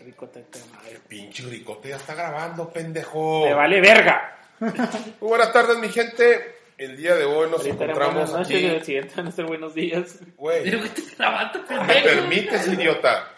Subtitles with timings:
[0.00, 1.00] Ricote, te madre.
[1.08, 3.44] Pinche ricote ya está grabando, pendejo.
[3.46, 4.38] Me vale verga.
[4.60, 4.72] Muy
[5.20, 6.56] buenas tardes, mi gente.
[6.78, 8.84] El día de hoy nos Ahorita encontramos buenas noches el aquí.
[8.86, 10.18] siguiente van a ser buenos días.
[10.36, 12.02] Güey, Pero que te grabando, ¿me pendejo.
[12.04, 13.28] permites, idiota?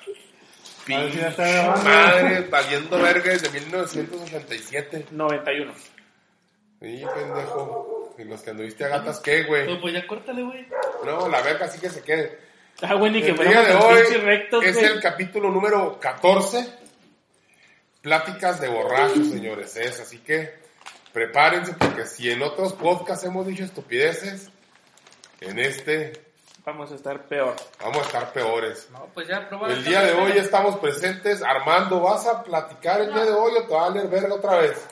[0.86, 1.84] Pinche está grabando.
[1.84, 5.06] madre, valiendo verga desde 1987.
[5.10, 5.74] 91.
[5.74, 8.14] Sí, pendejo.
[8.18, 9.66] Y los que anduviste a gatas, ¿qué, güey?
[9.66, 10.66] Pues, pues ya córtale, güey.
[11.04, 12.38] No, la verga sí que se quede.
[12.82, 13.98] Ah, que El día de hoy
[14.64, 14.84] es güey.
[14.84, 16.66] el capítulo número 14.
[18.02, 19.76] Pláticas de borrachos, señores.
[19.76, 20.54] Es así que
[21.12, 24.50] prepárense porque si en otros podcasts hemos dicho estupideces,
[25.40, 26.24] en este
[26.64, 27.54] Vamos a estar peor.
[27.80, 28.88] vamos a estar peores.
[28.90, 29.48] No, pues ya.
[29.68, 31.42] El día de hoy estamos presentes.
[31.42, 34.58] Armando, ¿vas a platicar el día de hoy o te va a valer verga otra
[34.58, 34.86] vez?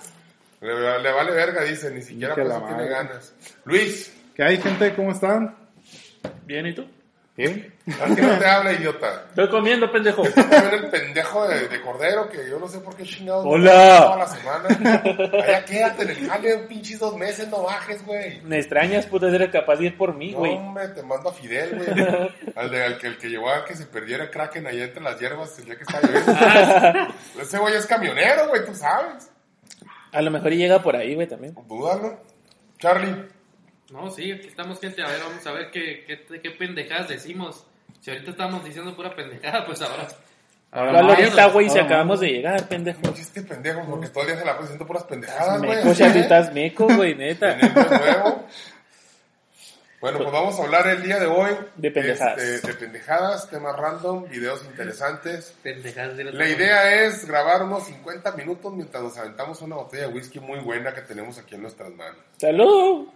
[0.61, 3.35] Le, le vale verga, dice, ni siquiera por eso tiene ganas.
[3.65, 4.95] Luis, ¿Qué hay, gente?
[4.95, 5.57] ¿Cómo están?
[6.47, 6.87] ¿Bien y tú?
[7.35, 7.73] ¿Bien?
[7.99, 9.25] ¿a qué no te habla, idiota?
[9.31, 10.23] Estoy comiendo, pendejo.
[10.23, 13.43] También el pendejo de, de Cordero, que yo no sé por qué chingados.
[13.47, 14.03] no Hola.
[14.03, 14.69] Toda la semana.
[15.43, 18.43] Allá quédate en el jale, pinches dos meses, no bajes, güey.
[18.43, 20.53] Me extrañas, puta, eres capaz de ir por mí, No, güey.
[20.53, 22.07] hombre, te mando a Fidel, güey.
[22.55, 25.19] Al, de, al que, el que llevó a que se perdiera Kraken allá entre las
[25.19, 27.15] hierbas el día que estaba lloviendo.
[27.41, 29.31] Ese güey es camionero, güey, tú sabes.
[30.13, 31.55] A lo mejor y llega por ahí, güey, también.
[31.67, 32.21] Dúdalo.
[32.79, 33.17] Charlie,
[33.93, 35.03] No, sí, aquí estamos, gente.
[35.03, 37.65] A ver, vamos a ver qué, qué, qué pendejadas decimos.
[38.01, 40.09] Si ahorita estamos diciendo pura pendejada, pues ahora.
[40.71, 41.19] Ahora ¿Cuál más.
[41.19, 41.69] ahorita, güey?
[41.69, 43.01] Si acabamos de llegar, pendejo.
[43.15, 45.85] este pendejo, porque todo el día se la presento puras pendejadas, güey.
[45.85, 46.13] Meco, ¿eh?
[46.21, 47.57] estás meco, güey, neta.
[47.57, 48.47] Nuevo.
[50.01, 52.43] Bueno, pues vamos a hablar el día de hoy De pendejadas.
[52.43, 55.55] este, de pendejadas, temas random, videos interesantes.
[55.63, 60.15] Pendejadas de La idea es grabar unos 50 minutos mientras nos aventamos una botella de
[60.15, 62.17] whisky muy buena que tenemos aquí en nuestras manos.
[62.39, 63.07] ¡Salud!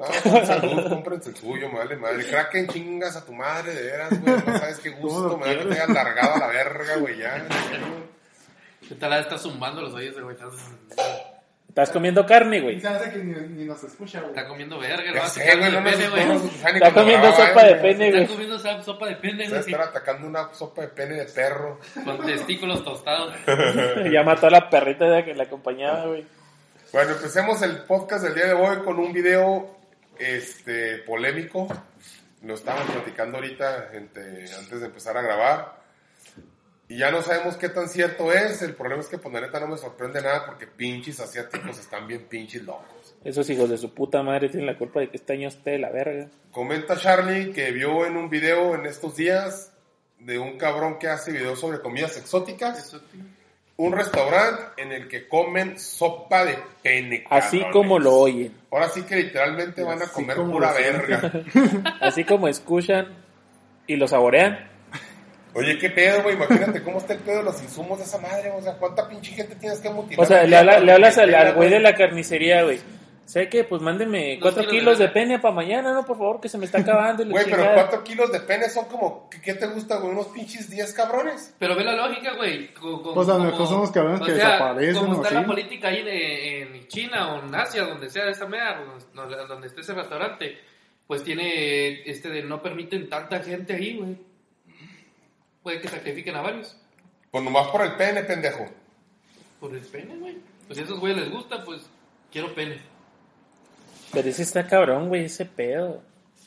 [0.00, 2.24] No, con salud, cómprense el suyo, madre, madre.
[2.24, 4.34] Kraken, chingas a tu madre, de veras, güey.
[4.46, 7.46] No sabes qué gusto me da que te hayas largado a la verga, güey, ya.
[8.88, 9.12] ¿Qué tal?
[9.20, 10.34] Está zumbando los oídos, güey.
[10.34, 10.46] Está,
[11.68, 12.80] Estás comiendo carne, güey.
[12.80, 14.30] Se hace que ni, ni nos escucha, güey.
[14.32, 16.50] está comiendo verga, sé, güey, no pene, no güey.
[16.74, 18.26] Está comiendo sopa de pene, Está güey.
[18.26, 19.60] comiendo esa sopa de pene, güey.
[19.60, 21.78] estar atacando una sopa de pene de perro.
[22.04, 23.34] Con testículos tostados.
[24.12, 26.26] Ya mató a la perrita de que la acompañaba, güey.
[26.92, 29.76] Bueno, empecemos el podcast del día de hoy con un video
[30.20, 31.66] este, polémico.
[32.42, 35.80] Lo estábamos platicando ahorita entre- antes de empezar a grabar.
[36.88, 38.62] Y ya no sabemos qué tan cierto es.
[38.62, 42.08] El problema es que pues la neta no me sorprende nada porque pinches asiáticos están
[42.08, 43.14] bien pinches locos.
[43.22, 45.78] Esos hijos de su puta madre tienen la culpa de que este año esté de
[45.78, 46.28] la verga.
[46.50, 49.72] Comenta Charlie que vio en un video en estos días
[50.18, 52.96] de un cabrón que hace videos sobre comidas exóticas.
[53.82, 57.24] Un restaurante en el que comen sopa de pene.
[57.30, 58.52] Así como lo oyen.
[58.70, 61.32] Ahora sí que literalmente van a Así comer pura verga.
[62.00, 63.08] Así como escuchan
[63.86, 64.68] y lo saborean.
[65.54, 66.34] Oye, qué pedo, güey.
[66.36, 68.50] Imagínate cómo está el pedo de los insumos de esa madre.
[68.50, 70.24] O sea, ¿cuánta pinche gente tienes que mutilar?
[70.24, 72.80] O sea, le, habla- le hablas al güey de la carnicería, güey.
[73.30, 75.26] Sé que, pues mándeme Dos cuatro kilos de kilos de pene.
[75.26, 76.04] pene para mañana, ¿no?
[76.04, 77.24] Por favor, que se me está acabando.
[77.24, 77.74] Güey, pero chingada.
[77.74, 80.10] cuatro kilos de pene son como, ¿qué, te gusta, güey?
[80.12, 81.54] ¿Unos pinches 10 cabrones?
[81.58, 82.74] Pero ve la lógica, güey.
[82.74, 85.46] Pues a lo como- mejor son los cabrones o que sea, desaparecen Como está la
[85.46, 88.82] política ahí de, en China o en Asia, donde sea esa mea,
[89.14, 90.58] donde, donde esté ese restaurante,
[91.06, 94.16] pues tiene este de no permiten tanta gente ahí, güey.
[95.62, 96.76] Puede que sacrifiquen a varios.
[97.30, 98.66] Pues nomás por el pene, pendejo.
[99.60, 100.36] Por el pene, güey.
[100.66, 101.88] Pues si a esos güeyes les gusta, pues
[102.32, 102.80] quiero pene.
[104.12, 106.02] Pero ese está cabrón, güey, ese pedo.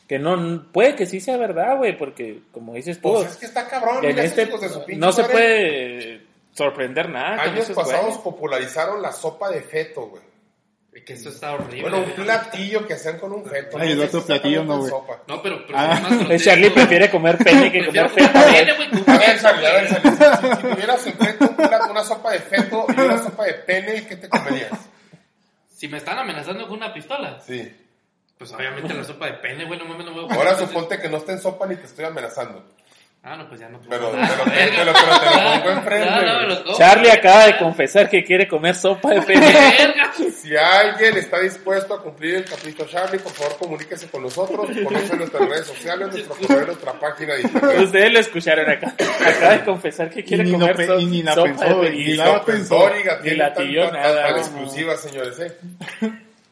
[0.08, 3.46] Que no, puede que sí sea verdad, güey, porque como dices tú, Pues es que
[3.46, 4.04] está cabrón.
[4.04, 5.34] en mira, este esos hijos de su pinche no se madre.
[5.34, 6.22] puede
[6.54, 8.22] sorprender nada con Años esos pasados güeyes.
[8.22, 10.22] popularizaron la sopa de feto, güey.
[11.06, 11.82] Que eso está horrible.
[11.82, 12.16] Bueno, un güey.
[12.18, 13.78] platillo que hacen con un feto.
[13.80, 15.24] Ay, el otro platillo no, sopa.
[15.28, 16.00] No, pero, pero Ah.
[16.04, 16.40] más El.
[16.44, 18.76] Charlie prefiere comer pene que comer feto, güey.
[18.92, 19.04] güey.
[19.08, 22.40] A ver, Charlie, a ver, Charlie, si, si- si tuvieras un plato, una sopa de
[22.40, 24.70] feto y una sopa de pene, ¿qué te comerías?
[25.84, 27.70] Si me están amenazando con una pistola, Sí.
[28.38, 31.10] pues obviamente la sopa de pene, güey, no mames, no voy a Ahora suponte que
[31.10, 32.64] no esté en sopa ni te estoy amenazando.
[33.26, 33.80] Ah, no, pues ya no.
[33.90, 36.10] Pero, pero, pero, pero, pero te lo pongo enfrente.
[36.10, 36.78] no, lo.
[36.78, 39.46] Charlie acaba de confesar que quiere comer sopa de pene.
[39.48, 40.12] Verga.
[40.36, 45.16] Si alguien está dispuesto a cumplir el capricho Charlie, por favor comuníquese con nosotros, conoce
[45.16, 47.80] nuestras redes sociales, nuestro correo, nuestra página de internet.
[47.80, 48.94] Ustedes lo escucharon acá.
[49.26, 51.90] Acaba de confesar que quiere comer pe- so- y ni la sopa pensó, de.
[51.92, 52.92] Ni Y la pensó.
[53.24, 53.54] Ni la
[53.92, 54.38] nada, tan no.
[54.40, 55.58] exclusiva, señores, ¿eh?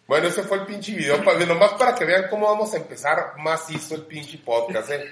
[0.07, 3.95] Bueno, ese fue el pinche video, nomás para que vean cómo vamos a empezar macizo
[3.95, 5.03] el pinche podcast, ¿eh?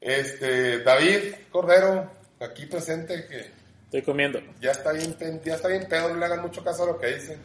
[0.00, 2.10] Este, David Cordero,
[2.40, 3.50] aquí presente, que
[3.84, 4.40] Estoy comiendo.
[4.60, 7.14] ya está bien, ya está bien pedo, no le hagan mucho caso a lo que
[7.14, 7.38] dicen.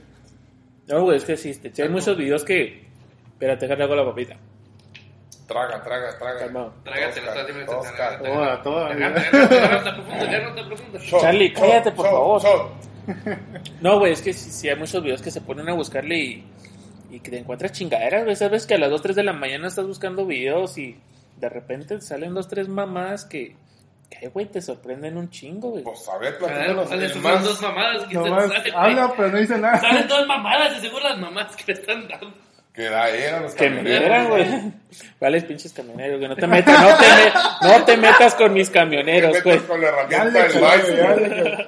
[0.88, 1.72] No, güey, es que existe.
[1.74, 2.84] Sí, hay muchos videos que.
[3.32, 4.36] Espérate, déjale hago la papita.
[5.48, 6.40] Traga, traga, traga.
[6.40, 6.74] Calma.
[6.84, 8.90] Trágatelo, Todos está ca- así, todos me- ca- Toda, toda.
[11.22, 12.42] Charlie, cállate, por favor.
[13.82, 16.46] No, güey, es que si, si hay muchos videos que se ponen a buscarle y,
[17.12, 18.36] y que te encuentras chingaderas, güey.
[18.36, 20.98] Sabes que a las 2, 3 de la mañana estás buscando videos y
[21.44, 23.56] de repente salen dos, tres mamás que,
[24.10, 25.84] que güey, te sorprenden un chingo, güey.
[25.84, 26.88] Pues a ver, A ver, platícanos.
[26.90, 28.74] sale, el son más- dos mamadas que Nomás se salen.
[28.75, 29.80] habla, pero no dice nada.
[29.81, 32.34] Salen dos mamadas y seguro las mamás que le están dando.
[32.74, 34.74] Que da era los Que me camioneros, vieran, güey.
[35.20, 36.28] ¿Cuáles pinches camioneros, güey?
[36.30, 39.60] No te metas, no te, me- no te metas con mis Que camioneros, güey.
[39.60, 41.68] con la herramienta del maestro.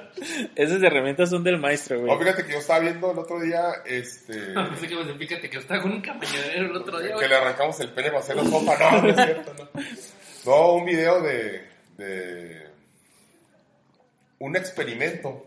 [0.56, 2.18] Esas herramientas son del maestro, No, güey.
[2.18, 5.92] fíjate que yo estaba viendo el otro día, este, Así que, fíjate que estaba con
[5.92, 8.76] un camionero el otro día, que le arrancamos el pene para hacer la sopa.
[8.78, 9.82] No, no es cierto, no.
[10.44, 11.68] No, un video de,
[11.98, 12.66] de
[14.40, 15.46] un experimento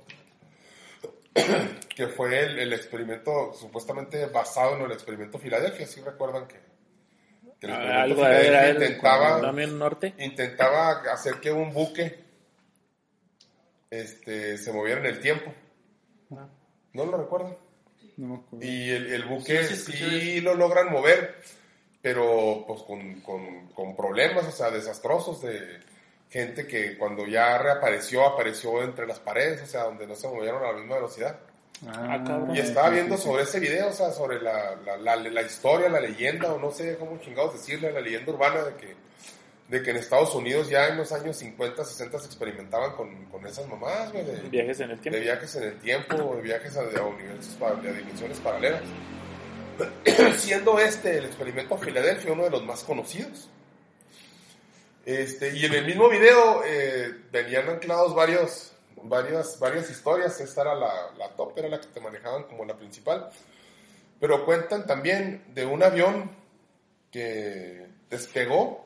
[1.96, 5.86] que fue el, el experimento supuestamente basado en el experimento Filadelfia.
[5.88, 6.56] ¿Sí recuerdan que,
[7.60, 8.81] que el experimento Ah, Algo, a ver, a Filadelfia ver.
[8.90, 10.14] intentaba, norte.
[10.18, 12.20] intentaba hacer que un buque
[13.90, 15.54] este, se moviera en el tiempo.
[16.94, 17.56] ¿No lo recuerdan?
[18.18, 18.66] No me acuerdo.
[18.66, 21.36] Y el, el buque Sí, sí, escuché sí lo logran mover,
[22.02, 25.80] pero pues con, con, con problemas, o sea, desastrosos de
[26.30, 30.64] gente que cuando ya reapareció, apareció entre las paredes, o sea, donde no se movieron
[30.64, 31.40] a la misma velocidad.
[31.88, 32.56] Ah, cabrón.
[32.56, 36.00] Y estaba viendo sobre ese video, o sea, sobre la, la, la, la historia, la
[36.02, 38.96] leyenda, o no sé cómo chingados decirle, la leyenda urbana de que,
[39.70, 43.48] de que en Estados Unidos ya en los años 50, 60 se experimentaban con, con
[43.48, 45.20] esas mamás, güey, de- Viajes en el de tiempo.
[45.22, 48.81] viajes en el tiempo, de viajes a, a universos, de dimensiones paralelas.
[50.38, 53.50] Siendo este el experimento Filadelfia uno de los más conocidos.
[55.10, 60.40] Este, y en el mismo video eh, venían anclados varios, varias, varias historias.
[60.40, 63.28] Esta era la, la top, era la que te manejaban como la principal.
[64.20, 66.30] Pero cuentan también de un avión
[67.12, 68.86] que despegó,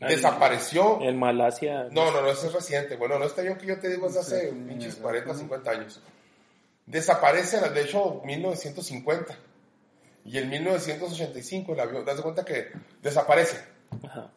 [0.00, 1.00] desapareció.
[1.00, 1.84] En Malasia.
[1.92, 2.96] No, no, no, ese es reciente.
[2.96, 5.34] Bueno, no, este avión que yo te digo es de hace Sí, pinches sí, 40,
[5.34, 5.38] sí.
[5.38, 6.02] 50 años.
[6.84, 9.38] Desaparece, de hecho, 1950.
[10.24, 13.58] Y en 1985 el avión, das de cuenta que desaparece.
[14.02, 14.32] Ajá.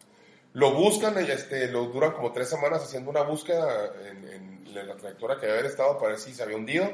[0.53, 4.95] Lo buscan, y, este, lo duran como tres semanas haciendo una búsqueda en, en la
[4.95, 6.91] trayectoria que había estado para ver si se había hundido.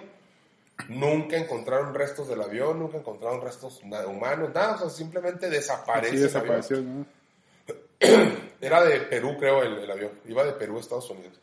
[0.90, 6.18] Nunca encontraron restos del avión, nunca encontraron restos humanos, nada, o sea, simplemente desaparece.
[6.18, 6.57] Sí, el avión.
[6.57, 7.06] desapareció, ¿no?
[8.62, 10.12] Era de Perú, creo, el, el avión.
[10.25, 11.40] Iba de Perú a Estados Unidos.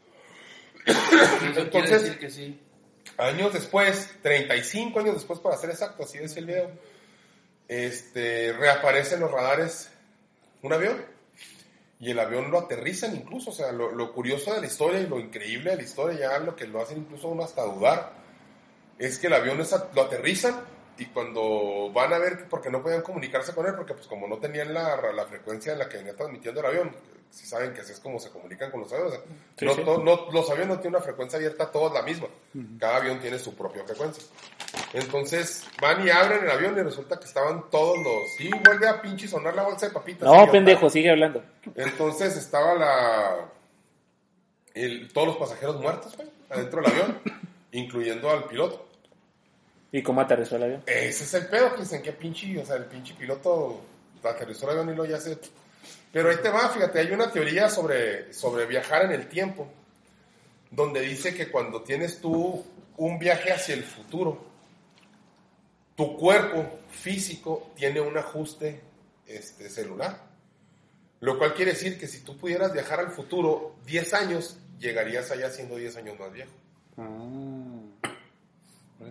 [1.57, 2.61] Entonces- decir que sí.
[3.19, 6.71] Años después, 35 años después para ser exacto, así decía el video,
[7.69, 9.91] este, reaparece en los radares
[10.63, 11.12] un avión
[12.03, 15.07] y el avión lo aterrizan incluso, o sea, lo, lo curioso de la historia y
[15.07, 18.13] lo increíble de la historia, ya lo que lo hacen incluso uno hasta dudar,
[18.99, 20.61] es que el avión lo aterrizan
[20.99, 24.39] y cuando van a ver, porque no podían comunicarse con él, porque pues como no
[24.39, 26.95] tenían la, la frecuencia en la que venía transmitiendo el avión,
[27.31, 29.19] si saben que así es como se comunican con los aviones,
[29.57, 29.83] Sí, no, sí.
[29.85, 32.27] to- no- los aviones no tienen una frecuencia abierta, todos la misma,
[32.79, 34.23] cada avión tiene su propia frecuencia.
[34.93, 38.35] Entonces van y abren el avión y resulta que estaban todos los...
[38.37, 40.29] Sí, vuelve a pinche sonar la bolsa de papitas.
[40.29, 41.43] No, pendejo, sigue hablando.
[41.75, 43.49] Entonces estaba la...
[44.75, 47.19] el- todos los pasajeros muertos, güey, adentro del avión,
[47.73, 48.87] incluyendo al piloto.
[49.93, 50.83] ¿Y cómo aterrizó el avión?
[50.87, 53.83] Ese es el pedo, que dicen que pinche, o sea, el pinche piloto
[54.25, 55.39] aterrizó el avión y lo ya se...
[56.11, 59.69] Pero ahí te va, fíjate, hay una teoría sobre, sobre viajar en el tiempo,
[60.71, 62.65] donde dice que cuando tienes tú
[62.97, 64.47] un viaje hacia el futuro,
[65.95, 68.81] tu cuerpo físico tiene un ajuste
[69.27, 70.33] este, celular.
[71.21, 75.51] Lo cual quiere decir que si tú pudieras viajar al futuro 10 años, llegarías allá
[75.51, 76.51] siendo 10 años más viejo.
[76.97, 77.32] Ah.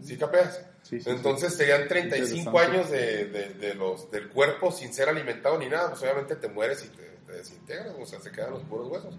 [0.01, 0.61] ¿Sí capeas?
[0.83, 2.59] Sí, sí, Entonces serían 35 Interesante.
[2.59, 5.89] años de, de- de los, del cuerpo sin ser alimentado ni nada.
[5.89, 9.15] Pues obviamente te mueres y te, te desintegras, o sea, se quedan los puros huesos.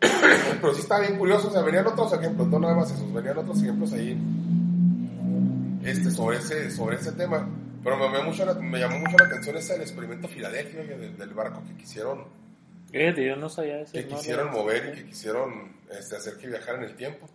[0.00, 3.38] Pero sí está bien curioso, o sea, venían otros ejemplos, no nada más esos, venían
[3.38, 4.16] otros ejemplos ahí
[5.84, 7.48] este, sobre, ese, sobre ese tema.
[7.82, 11.16] Pero me, llamó mucho la, me llamó mucho la atención ese del experimento Filadelfia, del,
[11.16, 12.24] del barco que quisieron,
[12.90, 13.92] Fíjate, yo no sabía eso.
[13.92, 17.28] que quisieron mover y que quisieron este, hacer que viajara en el tiempo.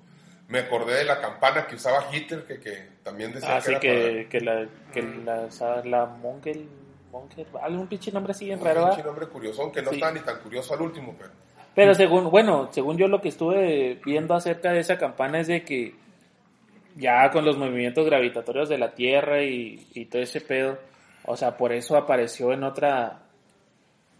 [0.51, 4.01] Me acordé de la campana que usaba Hitler, que, que también decía Así que era
[4.01, 6.67] para- que, que la, que la, esa- la Mongel,
[7.11, 9.05] Mongel, algún pinche nombre así bien Un raro, pinche ¿verdad?
[9.11, 9.95] nombre curioso, aunque no Sí.
[9.95, 11.31] estaba ni tan curioso al último, pero...
[11.73, 15.63] Pero según, bueno, según yo lo que estuve viendo acerca de esa campana es de
[15.63, 15.95] que
[16.97, 20.77] ya con los movimientos gravitatorios de la Tierra y, y todo ese pedo,
[21.23, 23.19] o sea, por eso apareció en otra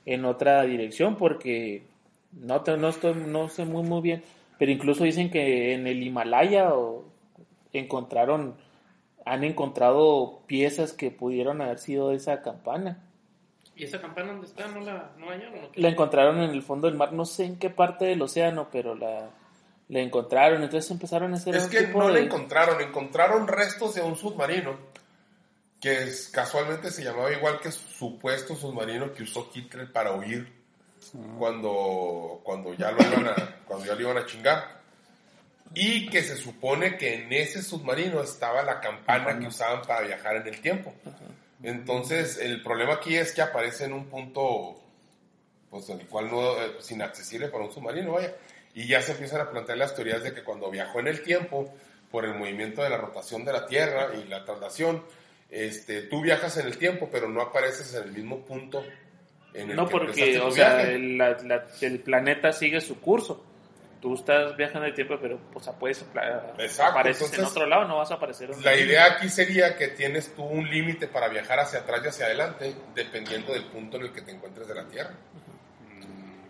[0.06, 1.84] en otra dirección porque
[2.32, 4.24] no te- no estoy no sé muy muy bien,
[4.62, 7.04] pero incluso dicen que en el Himalaya o
[7.74, 8.56] encontraron
[9.26, 13.04] han encontrado piezas que pudieron haber sido de esa campana.
[13.76, 14.68] ¿Y esa campana dónde está?
[14.68, 15.66] ¿No la, no la hallaron?
[15.66, 15.82] o qué?
[15.82, 18.94] La encontraron en el fondo del mar, no sé en qué parte del océano, pero
[18.94, 19.30] la,
[19.90, 20.62] la encontraron.
[20.62, 24.16] Entonces empezaron a hacer Es que tipo no la de- encontraron, encontraron restos de un
[24.16, 24.76] submarino
[25.80, 30.61] que es- casualmente se llamaba igual que su supuesto submarino que usó Hitler para huir
[31.38, 34.82] cuando, cuando, ya lo iban a, cuando ya lo iban a chingar.
[35.74, 40.36] Y que se supone que en ese submarino estaba la campana que usaban para viajar
[40.36, 40.94] en el tiempo.
[41.64, 44.82] Entonces, el problema aquí es que aparece en un punto,
[45.70, 48.36] pues, el cual no, eh, pues, inaccesible para un submarino, vaya.
[48.74, 51.74] Y ya se empiezan a plantear las teorías de que cuando viajó en el tiempo,
[52.12, 55.04] por el movimiento de la rotación de la Tierra y la traslación,
[55.50, 58.84] este, tú viajas en el tiempo, pero no apareces en el mismo punto
[59.54, 63.46] en el No, que porque, o sea, el, la- la- el planeta sigue su curso.
[64.02, 67.88] Tú estás viajando el tiempo, pero o sea, puedes Exacto, apareces en entonces, otro lado,
[67.88, 68.50] no vas a aparecer.
[68.50, 72.08] en- La idea aquí sería que tienes tú un límite para viajar hacia atrás y
[72.08, 75.12] hacia adelante, dependiendo del punto en el que te encuentres de la Tierra.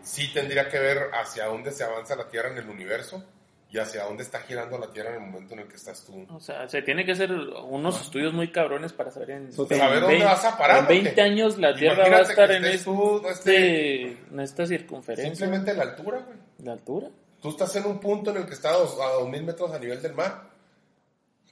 [0.01, 3.23] Sí tendría que ver hacia dónde se avanza la Tierra en el universo
[3.71, 6.25] y hacia dónde está girando la Tierra en el momento en el que estás tú.
[6.29, 9.89] O sea, se tiene que hacer unos estudios muy cabrones para saber en, Saber en
[10.01, 12.83] dónde 20 vas a parar, En 20 porque años la Tierra va a estar en,
[12.83, 15.33] tú, no este, en esta circunferencia.
[15.33, 16.37] Simplemente la altura, güey.
[16.65, 17.07] ¿La altura?
[17.41, 19.79] Tú estás en un punto en el que estás a dos- a 2.000 metros a
[19.79, 20.49] nivel del mar,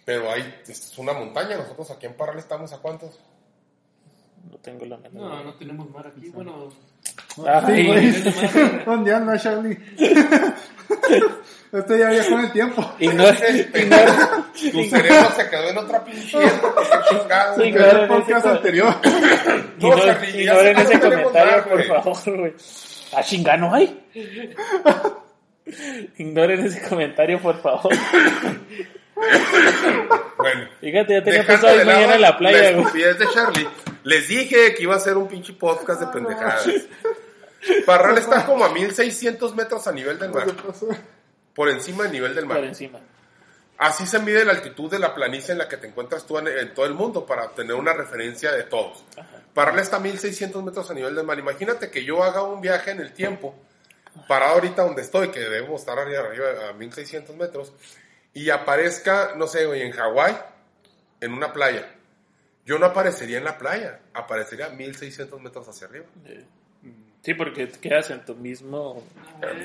[0.06, 1.56] pero hay, es una montaña.
[1.58, 3.18] Nosotros aquí en Parral estamos a cuántos?
[4.52, 5.30] No tengo la menor.
[5.32, 6.30] No, no tenemos mar aquí.
[6.30, 6.70] Bueno,
[7.48, 8.84] Ay, Sí, güey.
[8.86, 9.78] ¿Dónde anda Charlie?
[11.72, 12.96] este ya viajó en el tiempo.
[13.00, 16.38] Ignora, ignora, Tu cerebro se quedó en otra pinche
[17.10, 18.02] chingado, Sí, claro.
[18.04, 18.96] El podcast anterior.
[19.80, 22.54] No, Charlie, ya ignoren sé que ese no comentario, por favor, güey.
[23.14, 24.06] Ah, chinga, no hay.
[26.18, 27.94] Ignoren ese comentario, por favor.
[30.38, 33.70] Bueno, Fíjate, ya tenía pensado de ir mañana en la playa, la de Charlie,
[34.04, 36.68] les dije que iba a ser un pinche podcast de pendejadas.
[37.86, 40.48] Parral está como a 1600 metros a nivel del mar,
[41.54, 42.64] por encima del nivel del Por mar.
[42.64, 43.00] encima.
[43.78, 46.50] Así se mide la altitud de la planicie en la que te encuentras tú en,
[46.50, 49.06] en todo el mundo para tener una referencia de todos.
[49.54, 51.40] Parral está a 1600 metros a nivel del mar.
[51.40, 53.56] Imagínate que yo haga un viaje en el tiempo,
[54.28, 57.72] parado ahorita donde estoy, que debo estar arriba, arriba a 1600 metros,
[58.34, 60.38] y aparezca, no sé, güey, en Hawái,
[61.22, 61.96] en una playa.
[62.66, 66.06] Yo no aparecería en la playa, aparecería a 1600 metros hacia arriba,
[67.22, 69.04] Sí, porque te quedas en tu mismo,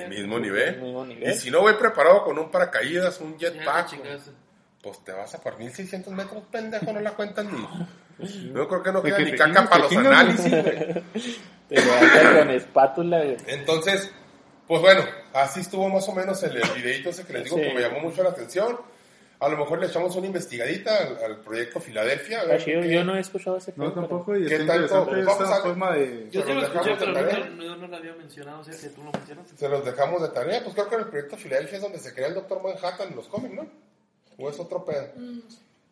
[0.09, 0.81] mismo nivel.
[0.81, 1.31] mismo nivel.
[1.31, 4.31] Y si no voy preparado con un paracaídas, un jetpack, chingaste.
[4.83, 7.63] pues te vas a por 1600 metros, pendejo, no la cuentan ni.
[8.51, 10.07] No creo que no queda que ni caca para los chingas.
[10.07, 10.65] análisis, güey.
[11.69, 13.19] Te levantas con espátula.
[13.25, 13.37] güey.
[13.47, 14.11] Entonces,
[14.69, 17.63] pues bueno, así estuvo más o menos el, el videito ese que les digo Sí.
[17.63, 18.79] que me llamó mucho la atención.
[19.45, 22.41] A lo mejor le echamos una investigadita al, al proyecto Filadelfia.
[22.41, 24.37] a ver chido, qué- Yo no he escuchado ese No, tampoco.
[24.37, 24.57] Y ¿Qué
[25.59, 26.29] a- forma de...
[26.31, 28.65] Yo Se sí lo los escuché, dejamos de pero no, no lo había mencionado, o
[28.65, 29.57] sea que tú lo mencionaste.
[29.57, 30.63] Se los dejamos de tarea.
[30.63, 33.17] Pues creo que en el proyecto Filadelfia es donde se crea el Doctor Manhattan en
[33.17, 33.67] los cómics, ¿no?
[34.39, 35.09] ¿O es otro pedo?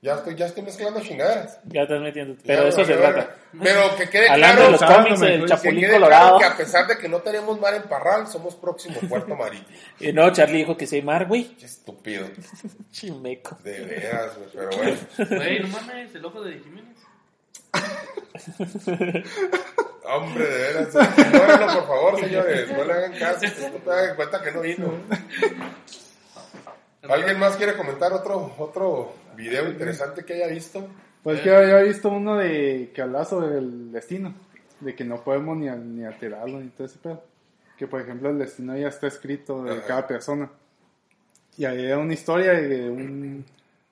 [0.04, 1.61] Ya estoy, ya estoy mezclando chingaderas.
[1.66, 2.35] Ya estás metiendo.
[2.44, 3.37] Pero Ya, eso se trata.
[3.62, 6.38] Pero que quede Hablando claro, de los cómics, el que Chapulín quede Colorado.
[6.38, 9.78] claro que a pesar de que no tenemos mar en Parral, somos próximo puerto marítimo.
[10.00, 11.54] Y no, Charlie dijo que sí hay mar, güey.
[11.54, 12.26] Qué estúpido.
[12.90, 13.56] Chimeco.
[13.62, 14.49] De veras, güey.
[14.52, 14.97] Pero bueno.
[15.38, 16.97] Güey, no mames, el ojo de Jiménez.
[20.04, 20.88] Hombre, de veras.
[21.16, 22.73] Ignórenlo, por favor, señores.
[22.73, 23.47] No le hagan caso.
[23.73, 24.94] No te hagan cuenta que no vino.
[27.09, 30.87] ¿Alguien más quiere comentar otro, otro video interesante que haya visto?
[31.23, 34.35] Pues que había visto uno de que hablaba sobre el destino,
[34.80, 37.23] de que no podemos ni, ni alterarlo ni todo ese pedo.
[37.76, 39.87] Que por ejemplo el destino ya está escrito de Ajá.
[39.87, 40.50] cada persona.
[41.56, 43.44] Y había una historia de un,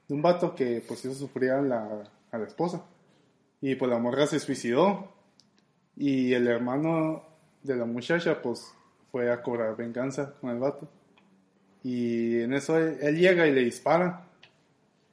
[0.09, 1.89] de un vato que pues hizo sufrir a la,
[2.31, 2.83] a la esposa.
[3.61, 5.09] Y pues la morra se suicidó.
[5.97, 7.25] Y el hermano
[7.63, 8.73] de la muchacha pues
[9.11, 10.89] fue a cobrar venganza con el vato.
[11.83, 14.27] Y en eso él, llega y le dispara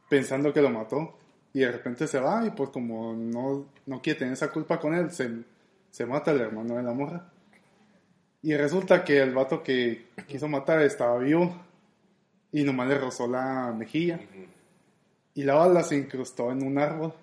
[0.09, 1.17] pensando que lo mató.
[1.53, 4.93] Y de repente se va y pues como no, no quiere tener esa culpa con
[4.93, 5.29] él, se,
[5.89, 7.29] se mata el hermano de la morra.
[8.43, 11.55] Y resulta que el vato que quiso matar estaba vivo
[12.51, 14.19] y nomás le rozó la mejilla.
[15.33, 17.13] Y la bala se incrustó en un árbol.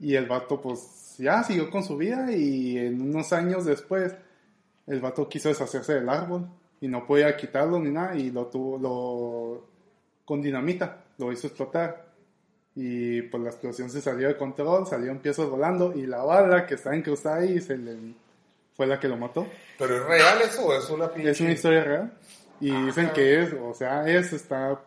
[0.00, 4.14] Y el vato pues ya siguió con su vida y en unos años después
[4.86, 6.48] el vato quiso deshacerse del árbol
[6.80, 9.66] y no podía quitarlo ni nada y lo tuvo lo
[10.24, 12.06] con dinamita lo hizo explotar
[12.74, 16.74] y pues la explosión se salió de control salieron piezas volando y la bala que
[16.74, 18.14] estaba incrustada ahí se le-
[18.76, 19.46] fue la que lo mató
[19.78, 21.30] ¿Pero es real eso o es una pinche?
[21.30, 22.12] es una historia real
[22.60, 24.80] y dicen que es o sea eso está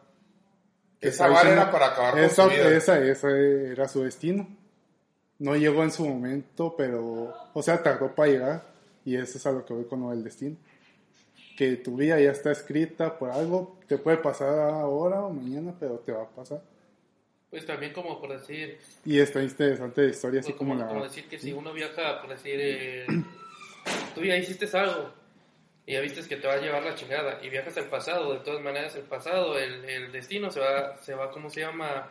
[1.02, 2.70] Esa bala diciendo- era para acabar con esa, su vida.
[2.76, 4.48] esa, esa era su destino
[5.40, 8.64] no llegó en su momento, pero, o sea, tardó para llegar.
[9.04, 10.56] Y eso es a lo que voy con del destino.
[11.58, 16.00] Que tu vida ya está escrita por algo, te puede pasar ahora o mañana, pero
[16.00, 16.62] te va a pasar.
[17.50, 20.88] Pues también como por decir, Y está interesante la historia, así pues, como, como, la...
[20.88, 23.06] como decir que si uno viaja, por decir, eh,
[24.16, 25.12] tú ya hiciste algo
[25.86, 28.40] y ya viste que te va a llevar la chingada y viajas al pasado, de
[28.40, 32.10] todas maneras el pasado, el, el destino se va, se va, ¿cómo se llama?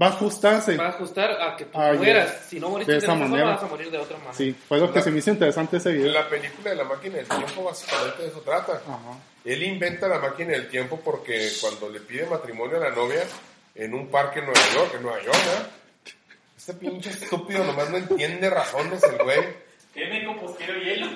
[0.00, 0.76] Va a ajustarse.
[0.76, 2.46] Va a ajustar a que tú Ah, mueras.
[2.48, 3.50] Si no moriste De de, esa esa forma, manera.
[3.54, 4.34] vas a morir de otra manera.
[4.34, 6.12] Sí, fue lo que se me hizo interesante ese video.
[6.12, 8.72] La película de la máquina del tiempo básicamente de eso trata.
[8.72, 8.98] Ajá.
[9.44, 13.22] Él inventa la máquina del tiempo porque cuando le pide matrimonio a la novia
[13.76, 16.10] en un parque en Nueva York, en Nueva York, ¿eh?
[16.56, 19.40] Este pinche estúpido nomás no entiende razones el güey.
[19.92, 21.06] ¿Qué me pues quiero hielo?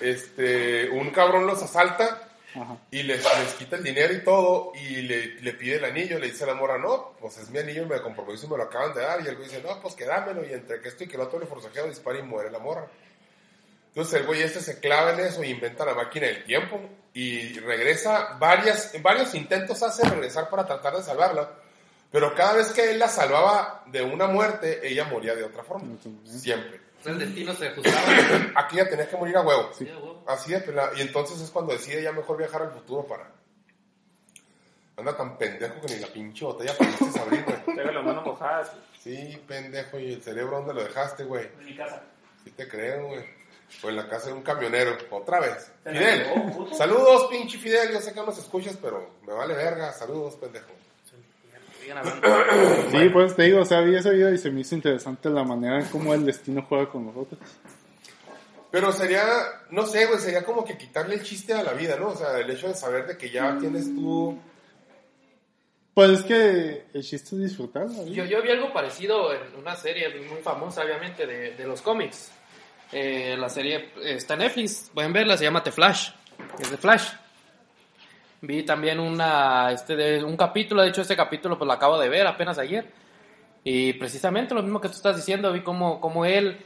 [0.00, 2.25] Este, un cabrón los asalta
[2.56, 2.78] Ajá.
[2.90, 6.28] y les, les quita el dinero y todo y le, le pide el anillo, le
[6.28, 8.94] dice a la mora, no, pues es mi anillo, me compromiso y me lo acaban
[8.94, 11.16] de dar y el güey dice, no, pues quedámelo y entre que esto y que
[11.16, 12.88] el otro le forcejea, dispara y muere la morra.
[13.88, 16.80] Entonces el güey este se clava en eso y inventa la máquina del tiempo
[17.14, 21.50] y regresa, varias, varios intentos hace regresar para tratar de salvarla,
[22.12, 25.96] pero cada vez que él la salvaba de una muerte, ella moría de otra forma,
[26.24, 26.85] siempre.
[27.06, 28.02] El destino se ajustaba.
[28.56, 29.70] Aquí ya tenía que morir a huevo.
[29.72, 30.24] Sí, a huevo.
[30.26, 30.92] Así de pelada.
[30.96, 33.30] Y entonces es cuando decide ya mejor viajar al futuro para...
[34.96, 37.76] Anda tan pendejo que ni la pinche botella pudiste abrir, güey.
[37.76, 38.72] Tengo las manos mojadas
[39.02, 39.98] Sí, pendejo.
[39.98, 41.48] ¿Y el cerebro dónde lo dejaste, güey?
[41.58, 42.02] en mi casa.
[42.42, 43.24] Sí te creo, güey.
[43.82, 44.96] O en la casa de un camionero.
[45.10, 45.70] Otra vez.
[45.84, 46.26] La Fidel.
[46.76, 47.92] Saludos, pinche Fidel.
[47.92, 49.92] Yo sé que no nos escuchas, pero me vale verga.
[49.92, 50.70] Saludos, pendejo.
[51.86, 52.28] Sigan hablando.
[52.90, 55.44] Sí, pues te digo, o sea, vi ese video y se me hizo interesante la
[55.44, 57.38] manera en cómo el destino juega con nosotros.
[58.72, 59.24] Pero sería,
[59.70, 62.08] no sé, güey, sería como que quitarle el chiste a la vida, ¿no?
[62.08, 64.36] O sea, el hecho de saber de que ya tienes tú...
[65.94, 67.86] Pues es que el chiste es disfrutar.
[68.06, 72.32] Yo, yo vi algo parecido en una serie muy famosa, obviamente, de, de los cómics.
[72.92, 76.10] Eh, la serie eh, está en Netflix, pueden verla, se llama The Flash.
[76.58, 77.12] Es de Flash.
[78.46, 82.08] Vi también una, este de, un capítulo, de hecho este capítulo pues lo acabo de
[82.08, 82.92] ver apenas ayer.
[83.64, 86.58] Y precisamente lo mismo que tú estás diciendo, vi como, como él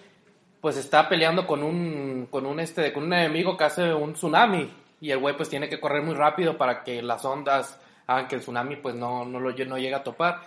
[0.61, 4.71] pues está peleando con un, con un, este, con un enemigo que hace un tsunami.
[5.01, 8.35] Y el güey pues tiene que correr muy rápido para que las ondas hagan que
[8.35, 10.43] el tsunami pues no, no, lo, no llegue a topar.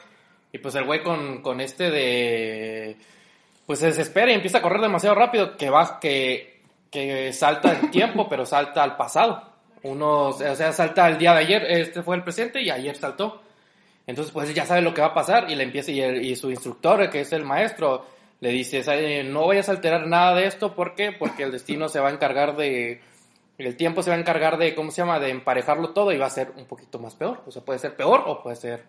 [0.51, 2.97] Y pues el güey con, con este de...
[3.65, 7.89] Pues se desespera y empieza a correr demasiado rápido que va, que, que salta el
[7.89, 9.52] tiempo, pero salta al pasado.
[9.83, 13.41] Uno, o sea, salta el día de ayer, este fue el presente y ayer saltó.
[14.07, 16.35] Entonces, pues ya sabe lo que va a pasar y le empieza y, el- y
[16.35, 18.05] su instructor, que es el maestro,
[18.41, 21.11] le dice, "Sabe, no vayas a alterar nada de esto, ¿por qué?
[21.11, 23.01] Porque el destino se va a encargar de,
[23.57, 26.25] el tiempo se va a encargar de, ¿cómo se llama?, de emparejarlo todo y va
[26.25, 27.41] a ser un poquito más peor.
[27.45, 28.83] O sea, puede ser peor o puede ser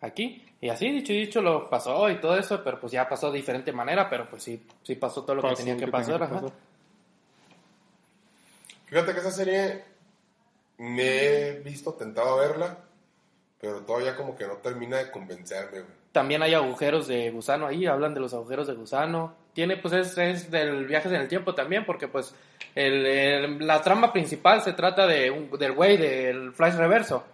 [0.00, 0.42] aquí.
[0.60, 3.36] Y así, dicho y dicho, lo pasó y todo eso, pero pues ya pasó de
[3.38, 6.20] diferente manera, pero pues sí, sí pasó todo lo que tenía que tenía pasar.
[6.20, 6.50] que pasar.
[8.86, 9.84] Fíjate que esa serie
[10.78, 11.02] me
[11.48, 12.78] he visto tentado a verla,
[13.60, 15.82] pero todavía como que no termina de convencerme.
[16.12, 19.34] También hay agujeros de gusano ahí, hablan de los agujeros de gusano.
[19.52, 22.34] Tiene, pues es, es del viajes en el tiempo también, porque pues
[22.74, 27.24] el, el- la trama principal se trata de un, del güey del Flash Reverso,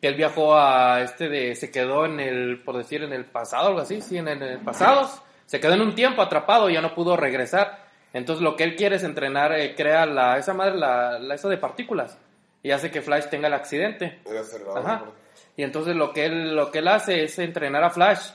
[0.00, 3.68] que él viajó a este de, se quedó en el, por decir, en el pasado,
[3.68, 5.10] algo así, sí, en en el pasado,
[5.46, 7.84] se quedó en un tiempo atrapado y ya no pudo regresar.
[8.12, 11.48] Entonces lo que él quiere es entrenar, eh, crea la, esa madre, la, la esa
[11.48, 12.18] de partículas,
[12.64, 14.20] y hace que Flash tenga el accidente.
[15.54, 18.30] Y entonces lo que él lo que él hace es entrenar a Flash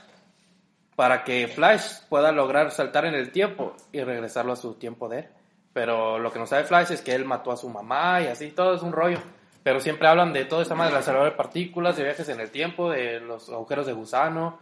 [0.94, 5.18] para que Flash pueda lograr saltar en el tiempo y regresarlo a su tiempo de
[5.18, 5.28] él.
[5.72, 8.52] Pero lo que no sabe Flash es que él mató a su mamá y así
[8.52, 9.18] todo es un rollo.
[9.64, 12.50] Pero siempre hablan de todo esta madre de la de partículas, de viajes en el
[12.50, 14.60] tiempo, de los agujeros de gusano.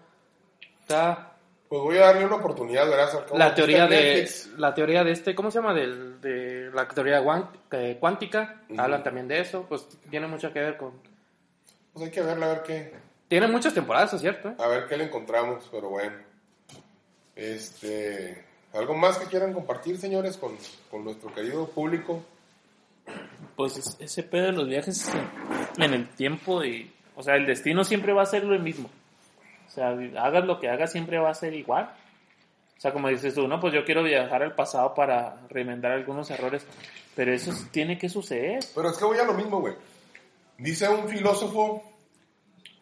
[0.81, 1.35] Está
[1.69, 3.17] Pues voy a darle una oportunidad, verás.
[3.35, 4.51] la teoría de Netflix.
[4.57, 5.75] la teoría de este, ¿cómo se llama?
[5.75, 8.63] Del- de la teoría guan- eh, cuántica.
[8.77, 10.93] Hablan también de eso, pues tiene mucho que ver con
[11.93, 12.95] Pues hay que verla, a ver qué,
[13.29, 14.49] tiene muchas temporadas, ¿es cierto?
[14.49, 14.55] eh?
[14.59, 16.17] a ver qué le encontramos, pero bueno.
[17.37, 20.57] Este, ¿algo más que quieran compartir, señores, con,
[20.91, 22.25] con nuestro querido público?
[23.57, 25.11] Pues es- ese pedo de los viajes
[25.77, 28.91] en el tiempo y, o sea, el destino siempre va a ser lo mismo.
[29.69, 31.95] O sea, hagas lo que hagas siempre va a ser igual.
[32.77, 36.31] O sea, como dices tú, no, pues yo quiero viajar al pasado para remendar algunos
[36.31, 36.65] errores,
[37.15, 38.61] pero eso tiene que suceder.
[38.75, 39.75] Pero es que voy a lo mismo, güey.
[40.59, 41.83] Dice un filósofo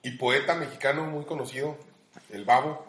[0.03, 1.77] y poeta mexicano muy conocido,
[2.31, 2.87] el Babo,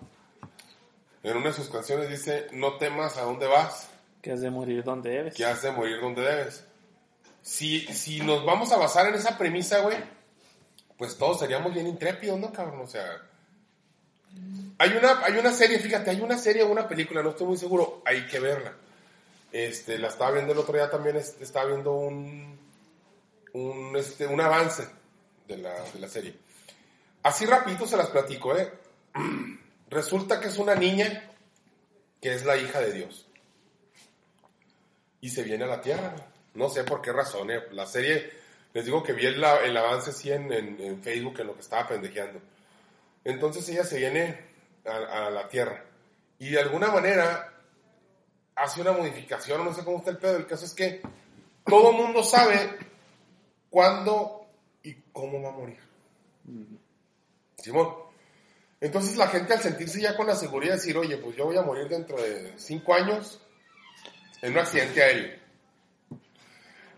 [1.23, 3.89] en una de sus canciones dice, no temas a dónde vas,
[4.21, 5.35] Que has de morir donde debes.
[5.35, 6.65] que has de morir donde debes.
[7.41, 9.97] Si, si nos vamos a basar en esa premisa, güey,
[10.97, 12.81] pues todos seríamos bien intrépidos, ¿no, cabrón?
[12.81, 13.05] O sea,
[14.79, 17.57] Hay una, hay una serie, fíjate, hay una serie o una película, no estoy muy
[17.57, 18.73] seguro, hay que verla.
[19.51, 22.59] Este, la estaba viendo el otro día también, estaba viendo un,
[23.53, 24.87] un, este, un avance
[25.47, 26.35] de la, de la serie.
[27.23, 28.71] Así rapidito se las platico, ¿eh?
[29.89, 31.23] Resulta que es una niña
[32.21, 33.27] que es la hija de Dios.
[35.21, 36.13] Y se viene a la tierra.
[36.53, 37.49] No sé por qué razón.
[37.51, 37.61] ¿eh?
[37.71, 38.29] La serie,
[38.73, 41.61] les digo que vi el, el avance así en, en- en Facebook en lo que
[41.61, 42.39] estaba pendejeando.
[43.23, 44.39] Entonces ella se viene
[44.85, 45.83] a, la tierra.
[46.39, 47.53] Y de alguna manera
[48.55, 50.37] hace una modificación, no sé cómo está el pedo.
[50.37, 51.01] El caso es que
[51.65, 52.77] todo mundo sabe
[53.69, 54.47] cuándo
[54.83, 55.79] y cómo va a morir.
[57.57, 57.93] Simón.
[58.79, 61.57] Entonces la gente al sentirse ya con la seguridad de decir, oye, pues yo voy
[61.57, 63.41] a morir dentro de cinco años
[64.41, 65.39] en un accidente aéreo.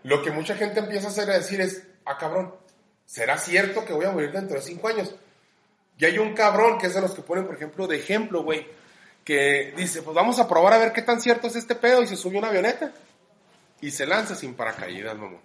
[0.02, 2.54] Lo que mucha gente empieza a hacer a decir es, ah cabrón,
[3.04, 5.14] ¿será cierto que voy a morir dentro de cinco años?
[6.00, 8.66] Y hay un cabrón que es de los que ponen, por ejemplo, de ejemplo, güey,
[9.22, 12.06] que dice, pues vamos a probar a ver qué tan cierto es este pedo y
[12.06, 12.90] se sube una avioneta
[13.82, 15.40] y se lanza sin paracaídas, mamón.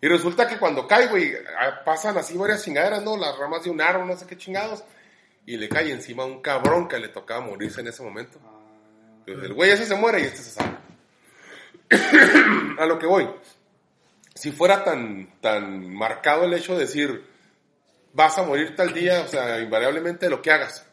[0.00, 3.16] Y resulta que cuando cae, güey, ah, pasan así varias chingaderas, ¿no?
[3.16, 4.84] Las ramas de un árbol, no sé qué chingados.
[5.44, 8.38] Y le cae encima a un cabrón que le tocaba morirse en ese momento.
[9.18, 10.80] Entonces, el güey ese se muere y este se salva.
[12.78, 13.28] a lo que voy.
[14.34, 17.29] Si fuera tan, tan marcado el hecho de decir,
[18.12, 20.86] vas a morir tal día, o sea, invariablemente lo que hagas.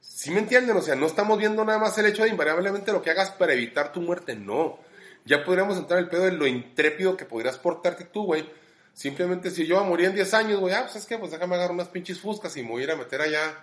[0.00, 0.76] ¿Sí me entienden?
[0.76, 3.52] O sea, no estamos viendo nada más el hecho de invariablemente lo que hagas para
[3.52, 4.78] evitar tu muerte, no.
[5.24, 8.48] Ya podríamos entrar en el pedo de lo intrépido que podrías portarte tú, güey.
[8.94, 11.32] Simplemente si yo voy a morir en 10 años, güey, ah, pues es que pues
[11.32, 13.62] déjame agarrar unas pinches fuscas y me voy a ir a meter allá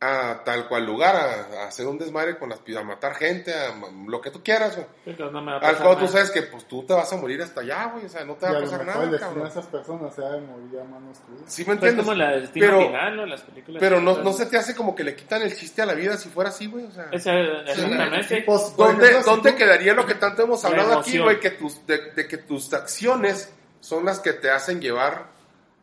[0.00, 3.74] a tal cual lugar, a, a hacer un desmadre con las a matar gente, a
[4.06, 4.86] lo que tú quieras, güey.
[5.06, 7.16] Entonces, no me va a Al cabo tú sabes que pues tú te vas a
[7.16, 9.12] morir hasta allá, güey, o sea, no te va a a pasar el nada, destino
[9.12, 9.46] de cabrón.
[9.48, 11.42] esas personas sea de morir a manos tuyas.
[11.52, 12.04] ¿Sí me Pues entiendes?
[12.04, 13.26] como la destino Pero- final, ¿no?
[13.26, 13.80] Las películas.
[13.80, 16.16] Pero no, no se te hace como que le quitan el chiste a la vida
[16.16, 17.08] si fuera así, güey, o sea...
[17.10, 18.42] Esa, exactamente.
[18.46, 21.40] Pues, ¿Dónde, ejemplo, si dónde tú- quedaría lo que tanto hemos La hablado aquí, güey?
[21.40, 25.36] Que tus, de, de que tus acciones son las que te hacen llevar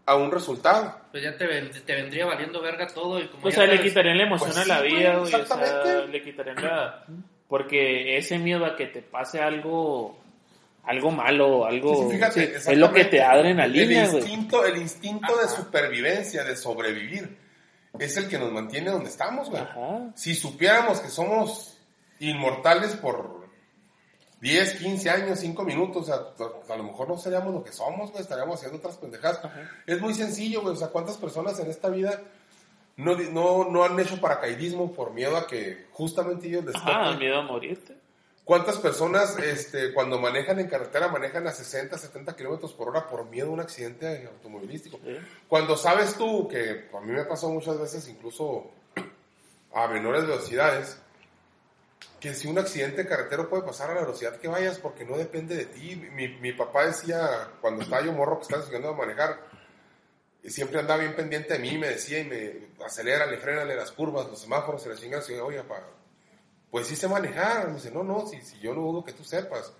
[0.05, 0.95] a un resultado.
[1.11, 3.81] Pues ya te, ven- te vendría valiendo verga todo y como O ya sea, le
[3.81, 5.23] quitarían la emoción Pues a la sí, vida, güey.
[5.23, 6.07] O sea, exactamente.
[6.11, 7.05] le quitarían la.
[7.47, 10.19] Porque ese miedo a que te pase algo.
[10.83, 11.95] Algo malo, algo.
[11.95, 14.21] Sí, sí, fíjate, sí, es lo que te adrenalina, el güey.
[14.21, 17.37] instinto, el instinto de supervivencia, de sobrevivir,
[17.97, 19.63] es el que nos mantiene donde estamos, güey.
[19.63, 20.11] Ajá.
[20.13, 21.79] Si supiéramos que somos
[22.19, 23.44] inmortales por
[24.45, 28.11] 10, 15 años, 5 minutos, o sea, a, lo mejor no seríamos lo que somos,
[28.11, 29.39] güey, estaríamos haciendo otras pendejadas.
[29.87, 32.21] Es muy sencillo, güey, o sea, ¿cuántas personas en esta vida
[32.95, 37.17] no, no, no han hecho paracaidismo por miedo a que justamente ellos les Ajá, el
[37.17, 37.97] miedo a morirte.
[38.43, 43.25] ¿Cuántas personas este, cuando manejan en carretera manejan a 60, 70 kilómetros por hora por
[43.25, 44.99] miedo a un accidente automovilístico?
[45.03, 45.17] Sí.
[45.47, 48.69] Cuando sabes tú, que a mí me pasó muchas veces incluso
[49.73, 51.01] a menores velocidades,
[52.25, 55.55] que si un accidente carretero puede pasar a la velocidad que vayas porque no depende
[55.55, 55.95] de ti.
[55.95, 59.39] Mi, mi papá decía, cuando estaba yo morro que estaba enseñando a manejar,
[60.41, 63.91] y siempre andaba bien pendiente de mí, me decía y me acelera, le frénale las
[63.91, 65.83] curvas, los semáforos, se las chingas, y yo, oye, papá,
[66.71, 67.67] pues sí sé manejar.
[67.67, 69.71] Me dice, no, no, si, si yo no dudo que tú sepas.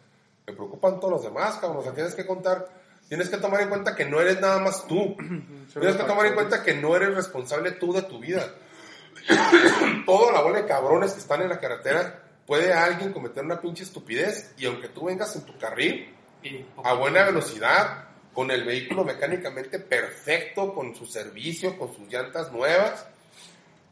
[0.46, 1.80] Me preocupan todos los demás, cabrón.
[1.80, 2.70] O sea, tienes que contar,
[3.10, 5.18] tienes que tomar en cuenta que no eres nada más tú.
[5.74, 8.54] Tienes que tomar en cuenta que no eres responsable tú de tu vida.
[10.06, 13.84] Toda la bola de cabrones que están en la carretera, puede alguien cometer una pinche
[13.84, 16.14] estupidez y aunque tú vengas en tu carril
[16.84, 23.08] a buena velocidad, con el vehículo mecánicamente perfecto, con su servicio, con sus llantas nuevas,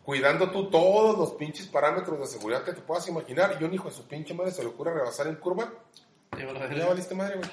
[0.04, 3.90] cuidando tú todos los pinches parámetros de seguridad que te puedas imaginar, y un hijo
[3.90, 5.72] de su pinche madre se le ocurre rebasar en curva,
[6.32, 6.90] la ya verdad.
[6.90, 7.50] valiste madre, güey.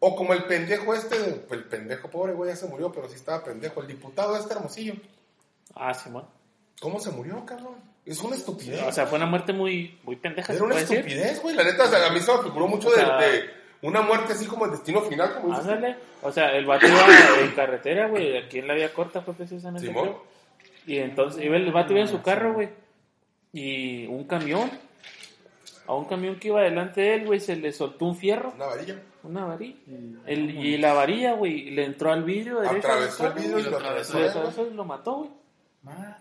[0.00, 3.42] O como el pendejo este, el pendejo pobre, güey, ya se murió, pero sí estaba
[3.42, 3.80] pendejo.
[3.80, 4.94] El diputado este hermosillo.
[5.74, 6.24] Ah, Simón.
[6.80, 7.76] ¿Cómo se murió, cabrón?
[8.08, 8.82] Es una estupidez.
[8.84, 10.52] O sea, fue una muerte muy, muy pendeja.
[10.52, 10.98] Era ¿se una puede decir?
[10.98, 11.54] estupidez, güey.
[11.54, 13.50] La neta, o sea, a mí se me figuró mucho de, O sea- de
[13.82, 15.54] una muerte así como el destino final, como.
[15.54, 15.96] Ándale.
[16.22, 17.00] O sea, el vato iba
[17.42, 18.36] en carretera, güey.
[18.36, 19.86] Aquí en la vía corta fue precisamente.
[19.86, 20.14] Simón.
[20.86, 22.70] Y entonces iba el vato iba en su carro, güey.
[23.52, 24.70] Y un camión.
[25.86, 28.52] A un camión que iba delante de él, güey, se le soltó un fierro.
[28.54, 29.02] Una varilla.
[29.22, 29.76] Una varilla.
[30.26, 34.18] El- y la varilla, güey, le entró al vidrio Atravesó el vidrio y lo atravesó.
[34.18, 35.30] Lo ¿eh, atravesó y lo mató, güey.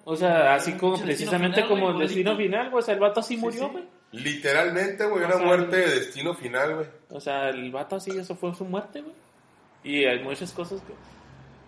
[0.06, 2.82] O sea, así como destino precisamente final, como el destino final, güey.
[2.82, 3.72] O sea, el vato así murió, sí.
[3.72, 3.84] güey.
[4.12, 6.88] Literalmente, güey, una sea, muerte de destino final, güey.
[7.10, 9.16] O sea, el vato así, eso fue su muerte, güey.
[9.84, 10.94] Y hay muchas cosas que,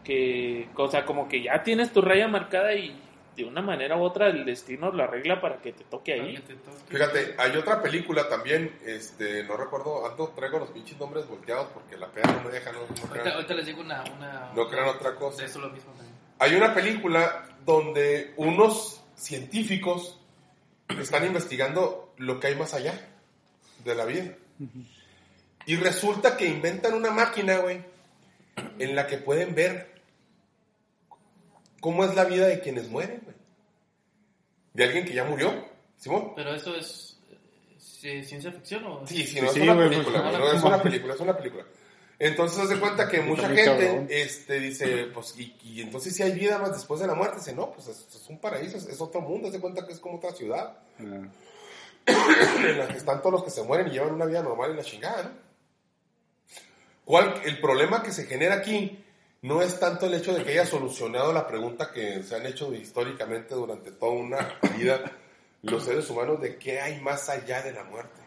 [0.04, 2.98] que, o sea, como que ya tienes tu raya marcada y
[3.36, 6.38] de una manera u otra el destino lo arregla para que te toque ahí.
[6.40, 6.78] te toque.
[6.88, 11.98] Fíjate, hay otra película también, este, no recuerdo, ando, traigo los pinches nombres volteados porque
[11.98, 14.52] la peda no me deja, no, no Ahorita, crean, ahorita les digo una, una...
[14.54, 15.42] no crean otra cosa.
[15.42, 16.09] De eso lo mismo también.
[16.40, 20.18] Hay una película donde unos científicos
[21.00, 23.10] están investigando lo que hay más allá
[23.84, 24.36] de la vida.
[25.66, 27.84] Y resulta que inventan una máquina, güey,
[28.80, 30.02] en la que pueden ver
[31.80, 33.36] cómo es la vida de quienes mueren, güey.
[34.74, 36.34] De alguien que ya murió, Simón.
[36.36, 37.20] Pero eso es
[38.04, 39.06] eh, ciencia ficción o...
[39.06, 41.66] Sí, sí, no, Sí, es una película, pues, no, es una película, es una película.
[42.20, 46.34] Entonces, haz de cuenta que mucha gente este, dice, pues, y, y entonces si hay
[46.34, 49.00] vida más después de la muerte, dice, no, pues es, es un paraíso, es, es
[49.00, 51.28] otro mundo, haz de cuenta que es como otra ciudad, Ah,
[52.66, 54.78] en la que están todos los que se mueren y llevan una vida normal y
[54.78, 55.30] la chingada, ¿no?
[57.06, 59.04] ¿Cuál, el problema que se genera aquí
[59.42, 62.74] no es tanto el hecho de que haya solucionado la pregunta que se han hecho
[62.74, 65.12] históricamente durante toda una vida
[65.64, 68.22] los seres humanos de qué hay más allá de la muerte.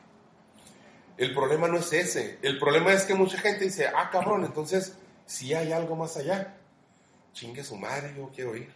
[1.16, 2.38] El problema no es ese.
[2.42, 4.96] El problema es que mucha gente dice, ah, cabrón, entonces
[5.26, 6.56] si hay algo más allá.
[7.32, 8.70] Chingue su madre, yo quiero ir.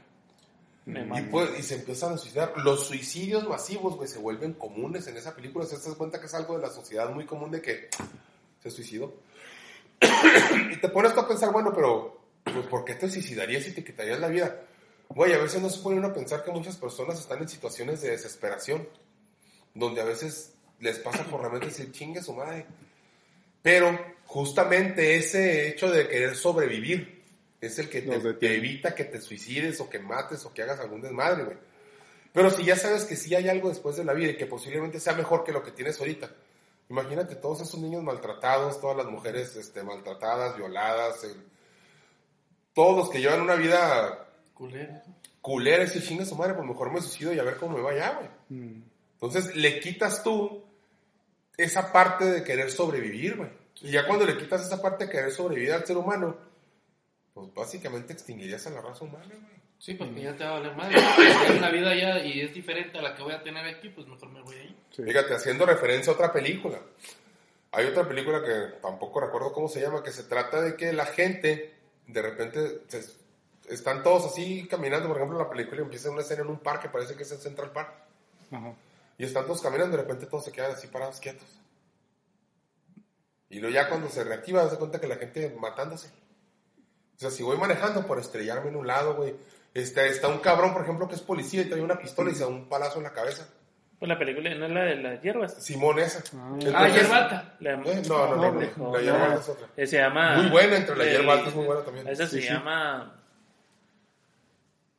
[0.86, 2.54] Y, pues, y se empiezan a suicidar.
[2.58, 5.64] Los suicidios masivos, güey, se vuelven comunes en esa película.
[5.64, 7.90] O sea, te das cuenta que es algo de la sociedad muy común de que
[8.62, 9.12] se suicidó.
[10.72, 14.20] y te pones a pensar, bueno, pero, pues, ¿por qué te suicidarías si te quitarías
[14.20, 14.62] la vida?
[15.08, 18.00] Güey, a veces no se pone uno a pensar que muchas personas están en situaciones
[18.00, 18.88] de desesperación,
[19.74, 22.66] donde a veces les pasa por la mente decir, chingue su madre.
[23.62, 27.22] Pero justamente ese hecho de querer sobrevivir
[27.60, 31.00] es el que te, evita que te suicides o que mates o que hagas algún
[31.00, 31.56] desmadre, güey.
[32.32, 35.00] Pero si ya sabes que sí hay algo después de la vida y que posiblemente
[35.00, 36.30] sea mejor que lo que tienes ahorita.
[36.90, 41.42] Imagínate todos esos niños maltratados, todas las mujeres este, maltratadas, violadas, el-
[42.74, 45.00] todos los que llevan una vida Culero.
[45.40, 47.94] culera y chinga su madre, pues mejor me suicido y a ver cómo me va
[47.96, 48.28] ya, güey.
[48.50, 48.82] mm,
[49.14, 50.62] Entonces le quitas tú
[51.56, 53.50] esa parte de querer sobrevivir, güey.
[53.82, 56.36] Y ya cuando le quitas esa parte de querer sobrevivir al ser humano,
[57.34, 59.56] pues básicamente extinguirías a la raza humana, güey.
[59.78, 60.98] Sí, porque ya te va a valer madre.
[60.98, 63.90] Si hay una vida allá y es diferente a la que voy a tener aquí,
[63.90, 64.76] pues mejor me voy ahí.
[64.90, 65.02] sí.
[65.02, 66.78] Fíjate, haciendo referencia a otra película.
[67.72, 71.04] Hay otra película que tampoco recuerdo cómo se llama, que se trata de que la
[71.04, 71.74] gente,
[72.06, 73.04] de repente, se-
[73.68, 75.08] están todos así caminando.
[75.08, 77.70] Por ejemplo, la película empieza una escena en un parque, parece que es el Central
[77.72, 77.92] Park.
[78.50, 78.72] Ajá.
[79.18, 81.46] Y están todos caminando, de repente todos se quedan así parados, quietos.
[83.48, 86.08] Y luego ya cuando se reactiva, se cuenta que la gente matándose.
[86.08, 89.34] O sea, si voy manejando por estrellarme en un lado, güey.
[89.72, 92.40] Está, está un cabrón, por ejemplo, que es policía y trae una pistola y se
[92.40, 93.46] da un palazo en la cabeza.
[93.98, 95.54] Pues la película no es la de las hierbas.
[95.62, 96.18] Simón esa.
[96.36, 96.50] Ah.
[96.50, 97.56] Ah, Entonces- hierba alta.
[97.60, 99.24] La- Eh, No, no, no, no, pendejo, la hierba no.
[99.24, 99.68] alta es otra.
[99.76, 100.36] Eh, Se llama.
[100.38, 102.08] Muy buena, entre la el- hierba alta es muy buena también.
[102.08, 102.48] Esa se Sí, sí.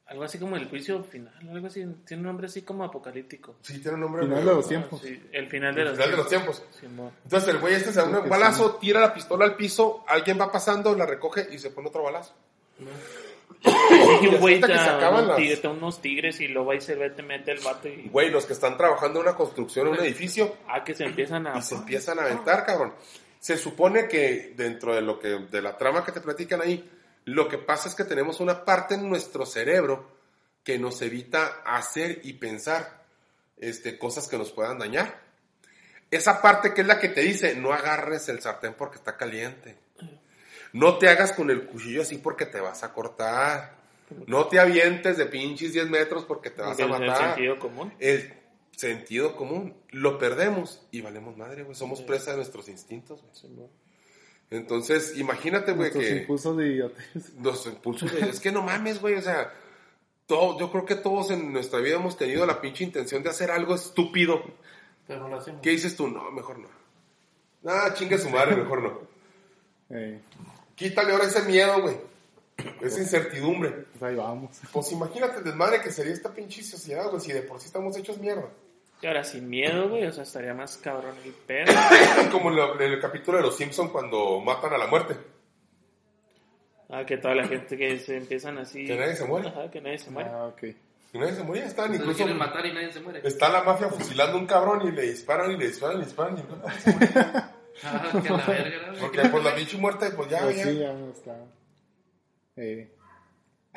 [0.10, 1.86] Algo así como el juicio final, algo así.
[2.06, 3.56] Tiene un nombre así como apocalíptico.
[3.62, 4.24] Sí, tiene un nombre.
[4.24, 5.02] Final de los tiempos.
[5.02, 6.63] Sí, el final de El los final de los tiempos.
[6.80, 7.12] Simón.
[7.24, 10.50] Entonces el güey este se da un balazo, tira la pistola al piso, alguien va
[10.50, 12.34] pasando, la recoge y se pone otro balazo.
[14.22, 17.52] Que un güey acaban unos tigres, unos tigres y luego ahí se ve, te mete
[17.52, 18.08] el vato y.
[18.10, 21.48] Güey, los que están trabajando en una construcción, en un edificio, Ah, que se empiezan
[21.48, 21.58] a.
[21.58, 22.93] y se empiezan a aventar, cabrón.
[23.39, 26.88] Se supone que dentro de lo que de la trama que te platican ahí,
[27.28, 30.10] lo que pasa es que tenemos una parte en nuestro cerebro
[30.63, 33.04] que nos evita hacer y pensar
[33.58, 35.20] este, cosas que nos puedan dañar.
[36.10, 39.76] Esa parte que es la que te dice, no agarres el sartén porque está caliente.
[40.72, 43.76] No te hagas con el cuchillo así porque te vas a cortar.
[44.26, 47.60] No te avientes de pinches 10 metros porque te vas el, a el matar sentido
[47.60, 47.94] común.
[48.00, 48.34] el
[48.72, 49.76] sentido común.
[49.90, 51.76] Lo perdemos y valemos madre, güey.
[51.76, 53.68] Somos presa de nuestros instintos, güey.
[54.50, 57.34] Entonces, imagínate, güey, Nuestros que impulsos de idiotez.
[57.42, 59.54] los impulsos, de- es que no mames, güey, o sea,
[60.26, 63.52] todo, yo creo que todos en nuestra vida hemos tenido la pinche intención de hacer
[63.52, 64.42] algo estúpido.
[65.06, 65.62] Pero no lo hacemos.
[65.62, 66.08] ¿Qué dices tú?
[66.08, 66.68] No, mejor no.
[67.66, 69.00] Ah, chinga su madre, mejor no.
[70.76, 71.98] Quítale ahora ese miedo, güey.
[72.82, 73.70] Esa incertidumbre.
[73.92, 74.58] pues ahí vamos.
[74.72, 77.96] Pues imagínate el desmadre que sería esta pinche sociedad, güey, si de por sí estamos
[77.98, 78.50] hechos mierda.
[79.02, 81.72] Y ahora sin miedo, güey, o sea, estaría más cabrón el pedo.
[82.32, 85.16] Como en, el capítulo de Los Simpson cuando matan a la muerte.
[86.90, 88.86] Ah, que toda la gente que se empiezan así.
[88.86, 89.50] Que nadie se muere.
[89.50, 90.30] Ajá, que nadie se muere.
[90.32, 90.64] Ah, ok.
[91.14, 92.18] Y nadie se Se lo incluso...
[92.18, 93.22] quieren matar y nadie se muere.
[93.24, 96.06] Está la mafia fusilando a un cabrón y le disparan y le disparan y le
[96.06, 97.14] disparan y no se muere.
[97.84, 99.00] Ah, que la verga, ¿no?
[99.00, 100.64] Porque pues la pinche muerte, pues ya, Pues ya.
[100.64, 101.38] sí, ya está.
[102.56, 102.92] Eh,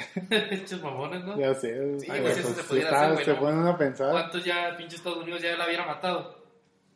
[0.50, 1.38] Estos mamones, ¿no?
[1.38, 1.74] ya sé.
[1.74, 3.40] Ay, pero pues eso pues, se sí podría está- hacer, güey, se ¿no?
[3.40, 4.10] ponen a pensar.
[4.12, 6.38] ¿Cuántos ya pinche Estados Unidos ya la hubiera matado?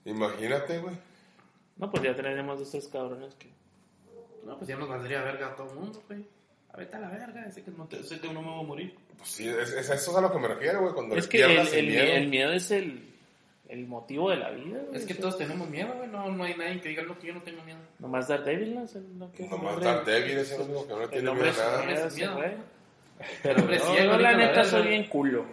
[0.05, 0.95] Imagínate, güey.
[1.77, 3.49] No, pues ya tenemos dos tres cabrones que.
[4.45, 6.25] No, pues ya nos valdría verga a todo el mundo, güey.
[6.73, 8.67] A vete a la verga, sé que no, te, sé que no me voy a
[8.67, 8.95] morir.
[9.17, 10.93] Pues sí, es, es- eso es a lo que me refiero, güey.
[10.93, 12.12] Cuando Es que el, miedo.
[12.12, 13.11] el miedo es el,
[13.69, 14.81] el motivo de la vida.
[14.87, 14.97] güey.
[15.01, 16.09] Es que todos tenemos miedo, güey.
[16.09, 17.79] No, no hay nadie que diga no, que yo no tengo miedo.
[18.01, 18.85] Nomás Daredevil, ¿no?
[18.85, 21.85] Es el, lo que- Nomás Daredevil es el único que no tiene nada.
[22.14, 22.40] miedo
[23.42, 25.44] Pero Hombre, no, yo la neta soy bien culo.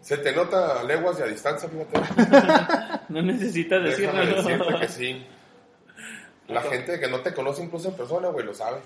[0.00, 2.00] Se te nota a leguas y a distancia, fíjate.
[3.08, 4.64] No necesitas Déjame decirlo.
[4.64, 5.26] decirte que sí.
[6.48, 8.80] La gente que no te conoce incluso en persona, güey, lo sabe.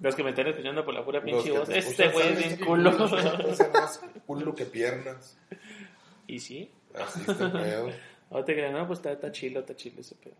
[0.00, 1.68] Los que me están escuchando por la pura pinche voz.
[1.68, 2.96] te Este güey es bien culo.
[2.96, 5.38] puede ser más culo que piernas.
[6.26, 6.70] y sí.
[6.94, 7.90] Así está el pedo.
[8.30, 10.34] No te creas, no, pues está, está chilo, está chilo ese pedo.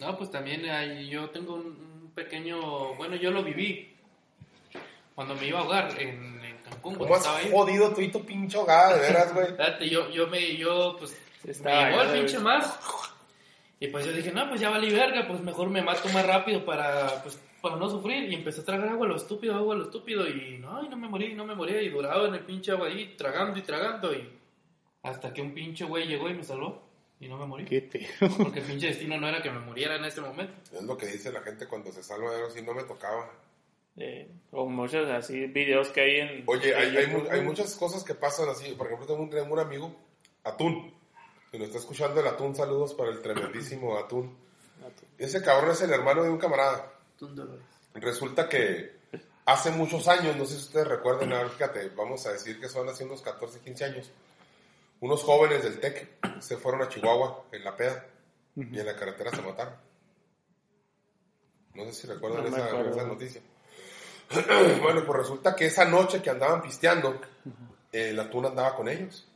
[0.00, 1.66] No, pues también hay- yo tengo un,
[2.02, 3.89] un pequeño, bueno, yo lo viví
[5.20, 7.50] cuando me iba a ahogar en, en Cancún, ¿Cómo has estaba ahí.
[7.52, 9.48] jodido tú y tu pinche hogada, de veras, güey?
[9.48, 12.64] Espérate, yo, yo me, yo, pues, me llegó el pinche mar.
[13.78, 16.64] Y pues yo dije, no, pues ya valí verga, pues mejor me mato más rápido
[16.64, 18.32] para, pues, para no sufrir.
[18.32, 20.26] Y empecé a tragar agua a lo estúpido, agua a lo estúpido.
[20.26, 21.74] Y no, y no me morí, no me morí.
[21.74, 24.14] Y duraba en el pinche agua ahí, tragando y tragando.
[24.14, 24.26] Y
[25.02, 26.80] hasta que un pinche güey llegó y me salvó.
[27.20, 27.66] Y no me morí.
[27.66, 28.34] Qué pedo.
[28.38, 30.54] Porque el pinche destino no era que me muriera en ese momento.
[30.72, 33.30] Es lo que dice la gente cuando se salva de algo así, no me tocaba.
[33.96, 36.44] Eh, o muchos así videos que hay en.
[36.46, 38.72] Oye, hay, en hay, mu- hay muchas cosas que pasan así.
[38.72, 39.94] Por ejemplo, tengo un, tengo un amigo,
[40.44, 40.94] Atún.
[41.50, 44.36] Si nos está escuchando el Atún, saludos para el tremendísimo Atún.
[45.18, 46.92] Ese cabrón es el hermano de un camarada.
[47.94, 48.92] Resulta que
[49.44, 52.68] hace muchos años, no sé si ustedes recuerdan, a ver, fíjate, vamos a decir que
[52.68, 54.10] son hace unos 14, 15 años,
[55.00, 56.08] unos jóvenes del TEC
[56.40, 58.06] se fueron a Chihuahua en la peda
[58.56, 59.74] y en la carretera se mataron.
[61.74, 63.42] No sé si recuerdan No esa, esa noticia.
[64.82, 67.20] bueno, pues resulta que esa noche que andaban pisteando,
[67.92, 69.26] el atún andaba con ellos.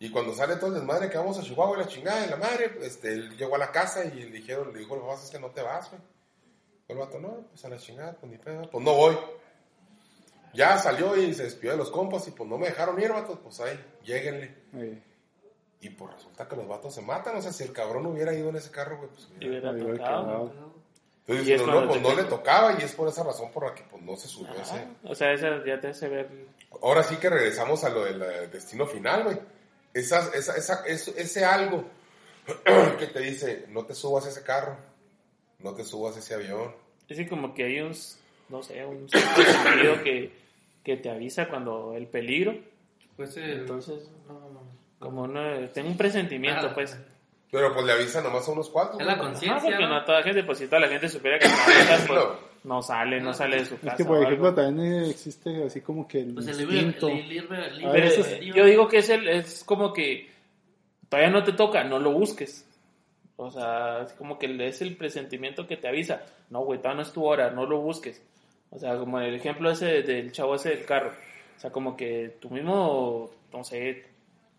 [0.00, 2.36] Y cuando sale todo el desmadre que vamos a Chihuahua y la chingada de la
[2.36, 5.30] madre, este, él llegó a la casa y le dijeron, le dijo, el papá, es
[5.30, 6.00] que no te vas, güey.
[6.86, 9.18] El vato, no, pues a la chingada, pues ni pedo, pues no voy.
[10.54, 13.38] Ya salió y se despidió de los compas y pues no me dejaron ir, vatos,
[13.42, 14.54] pues ahí, lléguenle.
[14.74, 15.02] Eh,
[15.80, 18.48] Y pues resulta que los vatos se matan, o sea, si el cabrón hubiera ido
[18.48, 19.72] en ese carro, güey, pues Y hubiera...
[19.72, 20.38] hubiera
[21.28, 23.66] Entonces, Y es no, no, pues no le tocaba y es por esa razón por
[23.66, 24.86] la que pues no se subió Ah, ese.
[25.04, 26.28] o sea, esa ya te hace ver.
[26.82, 29.38] Ahora sí que regresamos a lo del eh, destino final, güey.
[29.92, 31.84] Esa, esa, esa, eso- ese algo
[32.98, 34.76] que te dice, no te subas a ese carro,
[35.58, 36.74] no te subas a ese avión.
[37.08, 37.94] Es que como que hay un,
[38.48, 40.32] no sé, un sentido que,
[40.82, 42.54] que te avisa cuando el peligro.
[43.16, 44.62] Pues el, Entonces, no, no.
[44.98, 46.74] como no, tengo un presentimiento, Nada.
[46.74, 46.96] pues.
[47.50, 49.00] Pero pues le avisa nomás a unos cuantos.
[49.00, 49.70] Es la conciencia.
[49.70, 50.04] No, porque ¿no?
[50.04, 51.54] toda gente, pues si toda la gente supiera que no,
[52.06, 52.74] pues, No.
[52.76, 53.92] no sale, no sale de su casa.
[53.92, 57.08] Es que, por ejemplo, también existe así como que el Pues instinto.
[58.54, 60.28] yo digo que es, el, es como que
[61.08, 62.66] todavía no te toca, no lo busques.
[63.36, 66.22] O sea, es como que es el presentimiento que te avisa.
[66.50, 68.22] No, güey, todavía no es tu hora, no lo busques.
[68.70, 71.12] O sea, como el ejemplo ese del chavo ese del carro.
[71.56, 74.04] O sea, como que tú mismo, no sé,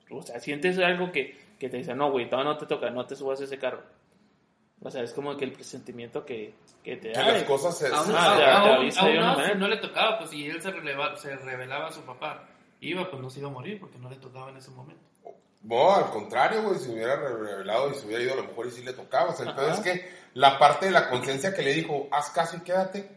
[0.10, 3.05] o sea, sientes algo que, que te dice, no, güey, todavía no te toca, no
[3.05, 3.83] te subas a ese carro.
[4.81, 7.33] O sea, es como que el presentimiento que, que te Que da.
[7.33, 7.87] las cosas se...
[7.87, 9.53] Aún, Ah, ya, aún- te aún- no, manera.
[9.53, 12.47] si no le tocaba, pues si él se, releva- se revelaba a su papá,
[12.79, 15.03] iba, pues no se iba a morir porque no le tocaba en ese momento.
[15.63, 18.71] No, al contrario, güey, se hubiera revelado y se hubiera ido a lo mejor y
[18.71, 19.31] sí le tocaba.
[19.31, 22.29] O sea, el pedo es que la parte de la conciencia que le dijo, haz
[22.29, 23.09] caso y quédate,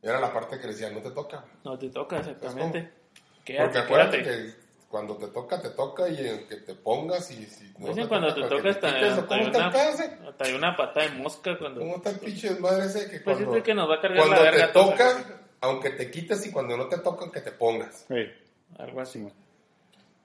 [0.00, 1.44] era la parte que le decía, no te toca.
[1.64, 2.92] No te toca, exactamente.
[3.38, 4.54] Porque Quédate, acuérdate quédate.
[4.54, 4.61] que
[4.92, 8.08] cuando te toca, te toca y en que te pongas y si no Dicen te
[8.08, 10.18] cuando te pues toca hasta, quites, hasta ¿Cómo hay está el una, pedo ese?
[10.28, 11.80] hasta hay una patada de mosca cuando...
[11.80, 14.18] ¿Cómo está el pinche desmadre ese que Pues cuando, es que nos va a cargar
[14.18, 14.90] cuando la te verga todos.
[14.90, 15.24] toca,
[15.62, 18.06] aunque te quites y cuando no te toca, que te pongas?
[18.10, 18.32] Eh,
[18.78, 19.26] Algo así.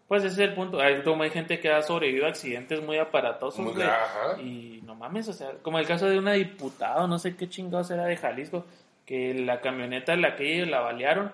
[0.08, 0.80] Pues ese es el punto.
[0.80, 3.86] Hay, como hay gente que ha sobrevivido a accidentes muy aparatosos, Muy güey.
[3.88, 4.42] gra- ajá.
[4.42, 7.92] Y no mames, o sea, como el caso de una diputada, no sé qué chingados
[7.92, 8.66] era de Jalisco,
[9.06, 11.32] que la camioneta en la que ellos la balearon,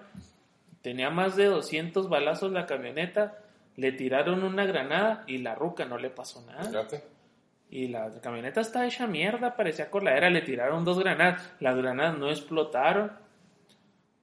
[0.83, 3.39] tenía más de 200 balazos la camioneta,
[3.75, 6.65] le tiraron una granada y la ruca no le pasó nada.
[6.65, 7.03] Fíjate.
[7.71, 12.29] Y la camioneta está hecha mierda, parecía coladera, le tiraron dos granadas, las granadas no
[12.29, 13.13] explotaron.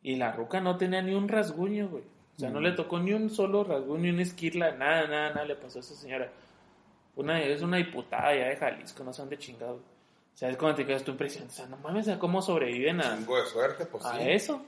[0.02, 2.04] Y la ruca no tenía ni un rasguño, güey.
[2.36, 5.44] O sea, no le tocó ni un solo rasguño, ni una esquirla, nada, nada, nada
[5.44, 6.30] le pasó a esa señora.
[7.16, 9.74] Una, es una diputada ya de Jalisco, no sé dónde chingado.
[9.74, 11.52] O sea, es cuando te quedas tú impresionante.
[11.54, 14.30] O sea, no mames, ¿a ¿cómo sobreviven a, Chingo de suerte, pues a sí.
[14.30, 14.64] eso?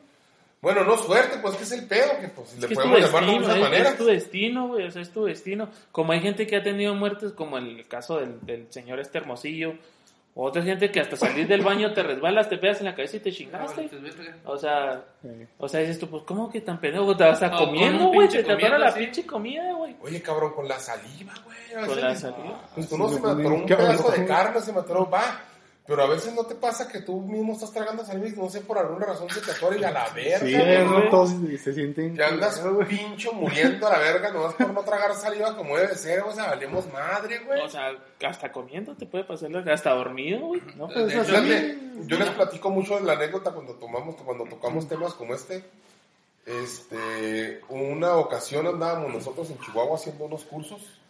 [0.62, 3.20] Bueno, no suerte, pues que es el pedo, que pues Es le que podemos llamar
[3.24, 3.92] de destino, muchas es, maneras.
[3.92, 5.68] es tu destino, güey, o sea, es tu destino.
[5.90, 9.74] Como hay gente que ha tenido muertes, como el caso del, del señor este hermosillo,
[10.34, 13.16] o otra gente que hasta salir del baño te resbalas, te pegas en la cabeza
[13.16, 13.88] y te Ah, chingaste.
[13.92, 14.36] verga.
[14.46, 15.46] O sea, eh.
[15.58, 17.14] o sea, dices tú, pues, ¿cómo que tan pendejo?
[17.16, 19.96] Te vas a comiendo, güey, te atora la pinche comida, güey.
[20.00, 21.86] Oye, cabrón, con la saliva, güey.
[21.86, 22.68] Con la saliva.
[22.74, 25.40] Pues tú no se me atoró un pedazo de carne, se me atoró, va.
[25.84, 28.60] Pero a veces no te pasa que tú mismo estás tragando saliva y no sé,
[28.60, 30.46] por alguna razón se te atora y a la verga.
[30.46, 30.84] Sí.
[30.84, 31.08] ¿no?
[31.10, 31.30] Todos
[31.60, 32.14] se sienten...
[32.14, 36.20] Que andas pincho muriendo a la verga nomás por no tragar saliva como debe ser,
[36.20, 37.62] o sea, valemos madre, güey.
[37.62, 40.62] O sea, hasta comiendo te puede pasar, hasta dormido, güey.
[40.76, 41.12] No, pues
[42.06, 45.64] yo les platico mucho de la anécdota cuando tomamos, cuando tocamos temas como este.
[46.46, 51.01] Este, una ocasión andábamos nosotros en Chihuahua haciendo unos cursos.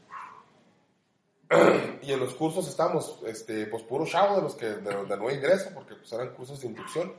[2.03, 5.31] Y en los cursos estábamos, este, pues puro chavo de los que, de, de nuevo
[5.31, 7.13] ingreso, porque pues eran cursos de inducción.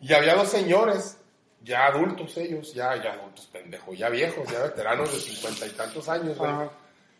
[0.00, 1.18] Y había dos señores,
[1.62, 6.08] ya adultos ellos, ya, ya adultos pendejos, ya viejos, ya veteranos de cincuenta y tantos
[6.08, 6.70] años, güey Ajá.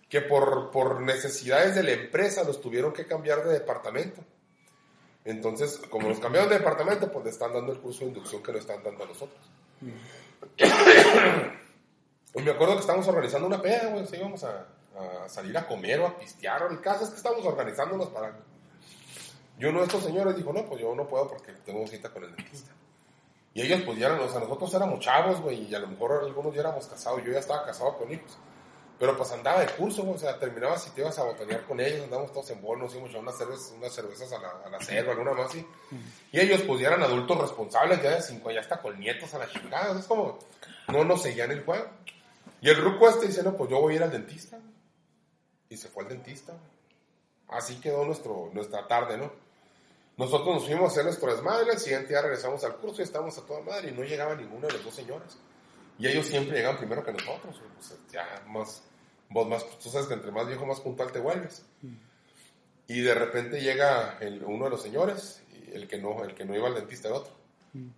[0.09, 4.23] que por, por necesidades de la empresa los tuvieron que cambiar de departamento.
[5.25, 8.53] Entonces, como los cambiaron de departamento, pues le están dando el curso de inducción que
[8.53, 9.41] nos están dando a nosotros.
[12.35, 14.67] y me acuerdo que estábamos organizando una peda, güey, o sea, íbamos a,
[14.97, 18.37] a salir a comer o a pistear, o el caso es que estábamos organizándonos para...
[19.59, 22.25] Y uno de estos señores dijo, no, pues yo no puedo porque tengo cita con
[22.25, 22.73] el dentista.
[23.55, 26.25] Y ellos, pues ya eran, o sea, nosotros éramos chavos, güey, y a lo mejor
[26.25, 28.39] algunos ya éramos casados, yo ya estaba casado con hijos.
[28.99, 31.81] Pero pues andaba de curso, güey, o sea, terminabas si te ibas a botanear con
[31.81, 34.81] ellos, andábamos todos en bonos, íbamos a unas cervezas, unas cervezas a la, a la
[34.81, 35.67] selva, alguna más así.
[36.31, 39.39] Y ellos pues ya eran adultos responsables, ya de cinco, ya hasta con nietos a
[39.39, 40.39] la chingada, es como,
[40.89, 41.87] no nos seguían el juego.
[42.61, 44.59] Y el ruco este dice, no, pues yo voy a ir al dentista.
[45.73, 46.53] Y se fue al dentista.
[47.49, 49.33] Así quedó nuestro, nuestra tarde, ¿no?
[50.19, 53.37] Nosotros nos fuimos a hacer nuestro desmadre, el siguiente día regresamos al curso y estábamos
[53.39, 55.39] a toda madre y no llegaba ninguno de los dos señores.
[55.99, 58.83] Y ellos siempre llegaban primero que nosotros, pues ya más,
[59.31, 61.65] vos más, tú sabes que entre más viejo más puntual te vuelves.
[62.89, 65.43] Y de repente llega el- uno de los señores,
[65.73, 67.33] el que no, el que no iba al dentista el otro.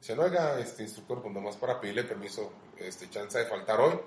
[0.00, 3.98] Dice, no, oiga, este instructor, pues nomás para pedirle permiso, este, chance de faltar hoy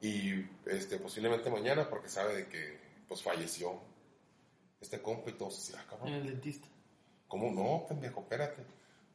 [0.00, 2.78] y este, posiblemente mañana porque sabe de que
[3.10, 3.72] pues falleció
[4.80, 6.08] este compa y todos así, ah, cabrón.
[6.10, 6.68] En el dentista.
[7.26, 8.20] ¿Cómo no, pendejo?
[8.20, 8.62] Espérate.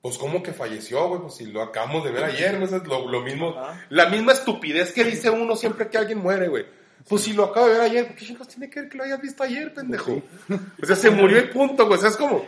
[0.01, 1.21] Pues, ¿cómo que falleció, güey?
[1.21, 2.65] Pues si lo acabamos de ver ayer, güey.
[2.75, 3.57] Es lo, lo mismo.
[3.57, 3.85] Ajá.
[3.89, 6.65] La misma estupidez que dice uno siempre que alguien muere, güey.
[7.07, 9.05] Pues si lo acabo de ver ayer, ¿por qué chingos tiene que ver que lo
[9.05, 10.21] hayas visto ayer, pendejo?
[10.83, 11.97] O sea, se murió el punto, güey.
[11.97, 12.45] O sea, es como.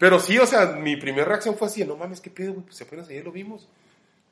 [0.00, 2.66] Pero sí, o sea, mi primera reacción fue así: no mames, ¿qué pedo, güey?
[2.66, 3.68] Pues apenas ayer lo vimos.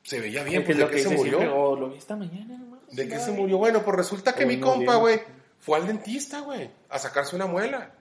[0.03, 1.37] Se veía bien, Porque pues es de qué se murió.
[1.37, 2.79] siempre, o lo vi esta mañana, nomás.
[2.91, 3.57] ¿De qué se murió?
[3.57, 5.19] Bueno, pues resulta que O mi no compa, güey,
[5.59, 7.91] fue al dentista, güey, a sacarse una muela.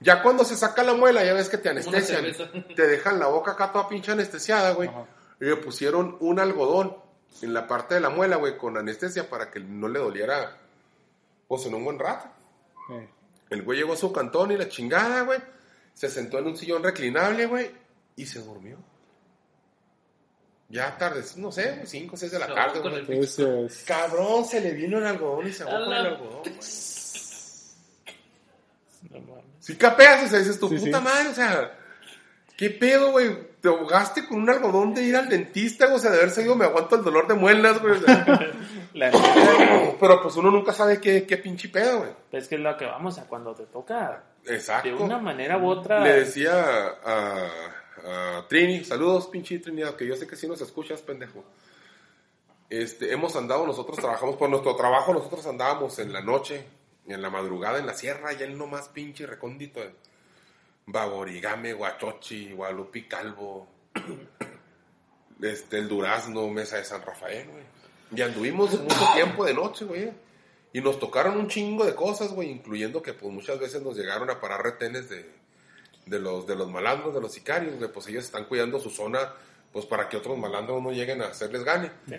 [0.00, 2.26] Ya cuando se saca la muela, ya ves que te anestesian,
[2.74, 4.90] te dejan la boca acá toda pinche anestesiada, güey.
[5.40, 6.96] Y le pusieron un algodón
[7.42, 10.56] en la parte de la muela, güey, con anestesia para que no le doliera,
[11.48, 12.28] pues en un buen rato.
[13.48, 15.38] El güey llegó a su cantón y la chingada, güey.
[15.94, 17.70] Se sentó en un sillón reclinable, güey,
[18.16, 18.78] y se durmió.
[20.68, 23.04] Ya tarde, no sé, 5 o 6 de la tarde, con güey.
[23.04, 26.54] el Entonces, Cabrón, se le vino el algodón y se ahogó con el algodón, güey.
[29.10, 29.44] No mames.
[29.60, 31.04] Si capeas, o sea, dices tu Sí, puta sí.
[31.04, 31.72] madre, o sea,
[32.56, 33.54] ¿qué pedo, güey?
[33.60, 36.54] Te ahogaste con un algodón de ir al dentista, güey, o sea, de haber seguido
[36.56, 37.94] me aguanto el dolor de muelas, güey.
[37.94, 38.24] o sea.
[40.00, 42.10] Pero pues uno nunca sabe qué, qué pinche pedo, güey.
[42.32, 44.88] es que es lo que vamos a cuando te toca Exacto.
[44.88, 46.00] de una manera u otra.
[46.00, 46.52] Le decía
[47.04, 47.48] a,
[48.48, 51.44] Trini, saludos, pinche Trinidad, que yo sé que sí nos escuchas, pendejo.
[52.68, 56.64] Este, hemos andado, nosotros trabajamos por nuestro trabajo, nosotros andábamos en la noche,
[57.06, 59.80] en la madrugada, en la sierra, ya en lo más pinche recóndito.
[59.80, 59.92] de
[60.86, 63.66] Baborigame, Guachochi, Guadalupe Calvo,
[65.42, 67.64] este, el Durazno, Mesa de San Rafael, güey.
[68.14, 70.12] Y anduvimos mucho tiempo de noche, güey.
[70.72, 74.30] Y nos tocaron un chingo de cosas, güey, incluyendo que pues muchas veces nos llegaron
[74.30, 75.28] a parar retenes de,
[76.06, 79.32] de los, de los malandros, de los sicarios, güey, pues ellos están cuidando su zona,
[79.72, 81.90] pues para que otros malandros no lleguen a hacerles gane.
[82.08, 82.16] Sí.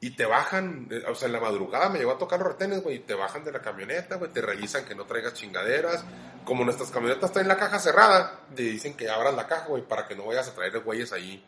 [0.00, 2.82] Y te bajan, eh, o sea, en la madrugada me llegó a tocar los retenes,
[2.82, 6.04] güey, y te bajan de la camioneta, güey, te revisan que no traigas chingaderas.
[6.44, 10.06] Como nuestras camionetas traen la caja cerrada, te dicen que abras la caja, güey, para
[10.06, 11.44] que no vayas a traer güeyes ahí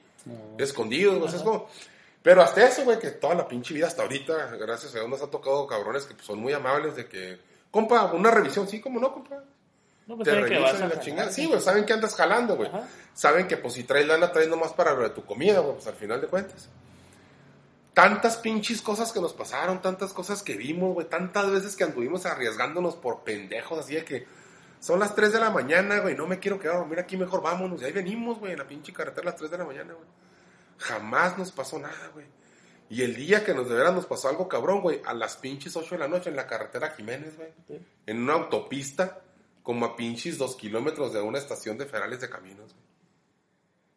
[0.59, 1.69] escondidos, güey, es como...
[2.23, 5.23] Pero hasta eso, güey, que toda la pinche vida hasta ahorita, gracias a Dios nos
[5.23, 7.41] ha tocado cabrones que pues, son muy amables de que,
[7.71, 9.43] compa, una revisión, sí, como no, compa,
[10.11, 11.31] No, pues te revisan la chingada.
[11.31, 12.69] Sí, güey, saben que andas jalando, güey.
[13.15, 16.21] Saben que pues si traes lana, traes nomás para tu comida, güey, pues al final
[16.21, 16.69] de cuentas.
[17.95, 22.27] Tantas pinches cosas que nos pasaron, tantas cosas que vimos, güey, tantas veces que anduvimos
[22.27, 24.27] arriesgándonos por pendejos, así de que
[24.81, 27.41] son las 3 de la mañana, güey, no me quiero quedar a dormir aquí, mejor
[27.41, 27.81] vámonos.
[27.81, 30.09] Y ahí venimos, güey, en la pinche carretera a las 3 de la mañana, güey.
[30.79, 32.27] Jamás nos pasó nada, güey.
[32.89, 35.77] Y el día que nos de veras nos pasó algo cabrón, güey, a las pinches
[35.77, 37.87] 8 de la noche en la carretera Jiménez, güey Sí.
[38.07, 39.21] en una autopista
[39.71, 42.73] como a pinches dos kilómetros de una estación de ferales de caminos.
[42.75, 42.85] güey.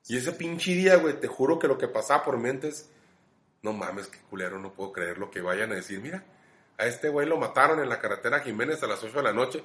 [0.07, 2.91] Y ese pinche día, güey, te juro que lo que pasaba por mi mente es,
[3.63, 5.99] no mames, qué culero, no puedo creer lo que vayan a decir.
[5.99, 6.23] Mira,
[6.77, 9.63] a este güey lo mataron en la carretera Jiménez a las 8 de la noche,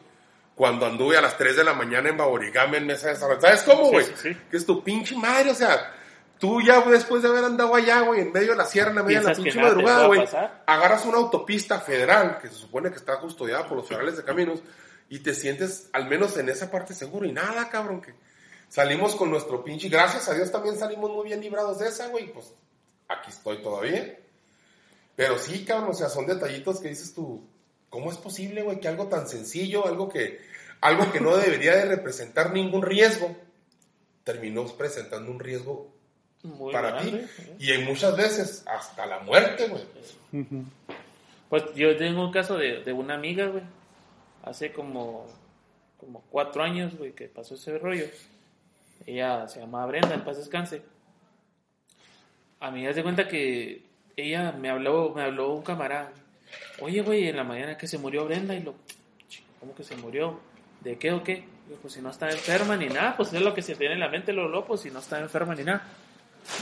[0.55, 3.47] cuando anduve a las 3 de la mañana en Baborigame en mesa de restaurante.
[3.47, 4.05] ¿Sabes cómo, Sí, güey?
[4.07, 4.37] sí, sí.
[4.51, 5.93] Que es tu pinche madre, o sea,
[6.39, 9.03] tú ya después de haber andado allá, güey, en medio de la sierra, en la
[9.03, 10.27] media de la pinche madrugada, güey,
[10.65, 14.63] agarras una autopista federal que se supone que está custodiada por los federales de caminos
[15.09, 18.15] y te sientes al menos en esa parte seguro y nada, cabrón, que
[18.69, 22.33] salimos con nuestro pinche, gracias a Dios también salimos muy bien librados de esa, güey,
[22.33, 22.53] pues
[23.09, 24.19] aquí estoy todavía.
[25.17, 27.45] Pero sí, cabrón, o sea, son detallitos que dices tú,
[27.91, 30.41] ¿cómo es posible, güey, que algo tan sencillo, algo que,
[30.81, 33.35] algo que no debería de representar ningún riesgo,
[34.25, 35.91] terminó presentando un riesgo
[36.43, 37.21] Muy para ti?
[37.59, 39.83] Y en muchas veces hasta la muerte, güey.
[41.49, 43.65] Pues yo tengo un caso de, de una amiga, güey.
[44.49, 45.27] Hace como,
[45.99, 48.07] como cuatro años, güey, que pasó ese rollo.
[49.07, 50.83] Ella se llamaba Brenda, en paz descanse.
[52.61, 53.83] A mí, haz de cuenta que
[54.17, 56.13] ella me habló, me habló un camarada.
[56.81, 58.75] Oye, güey, en la mañana que se murió Brenda y lo...
[59.29, 60.41] "Ch, ¿Cómo que se murió?
[60.81, 61.45] ¿De qué o qué?
[61.67, 64.01] Digo, pues si no está enferma ni nada, pues es lo que se tiene en
[64.01, 65.87] la mente, lo loco, si no está enferma ni nada.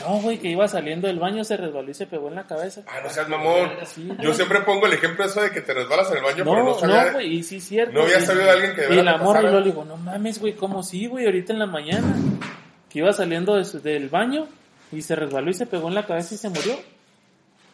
[0.00, 2.82] No, güey, que iba saliendo del baño, se resbaló y se pegó en la cabeza.
[2.88, 3.70] Ah, no seas mamón.
[3.86, 6.56] Sí, Yo siempre pongo el ejemplo eso de que te resbalas en el baño, pero
[6.58, 7.04] no No, sabía.
[7.06, 7.92] no, güey, y sí cierto.
[7.94, 9.50] no había sabido de alguien que de Y la morra y pasara.
[9.52, 11.24] lo le digo, no mames, güey, ¿cómo sí, güey?
[11.26, 12.14] Ahorita en la mañana,
[12.90, 14.48] que iba saliendo de su- del baño
[14.92, 16.74] y se resbaló y se pegó en la cabeza y se murió.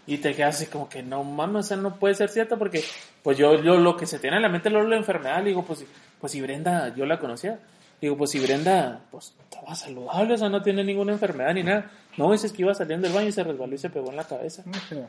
[0.06, 2.84] Y te quedas así como que no mames, eso no puede ser cierto porque,
[3.22, 5.64] pues yo, yo lo que se tiene en la mente es la enfermedad, le digo,
[5.64, 5.84] pues,
[6.20, 7.58] pues si Brenda, yo la conocía.
[8.02, 11.90] Digo, pues si Brenda, pues estaba saludable, o sea, no tiene ninguna enfermedad ni nada.
[12.18, 14.24] No, dices que iba saliendo del baño y se resbaló y se pegó en la
[14.24, 14.64] cabeza.
[14.88, 15.08] Sea,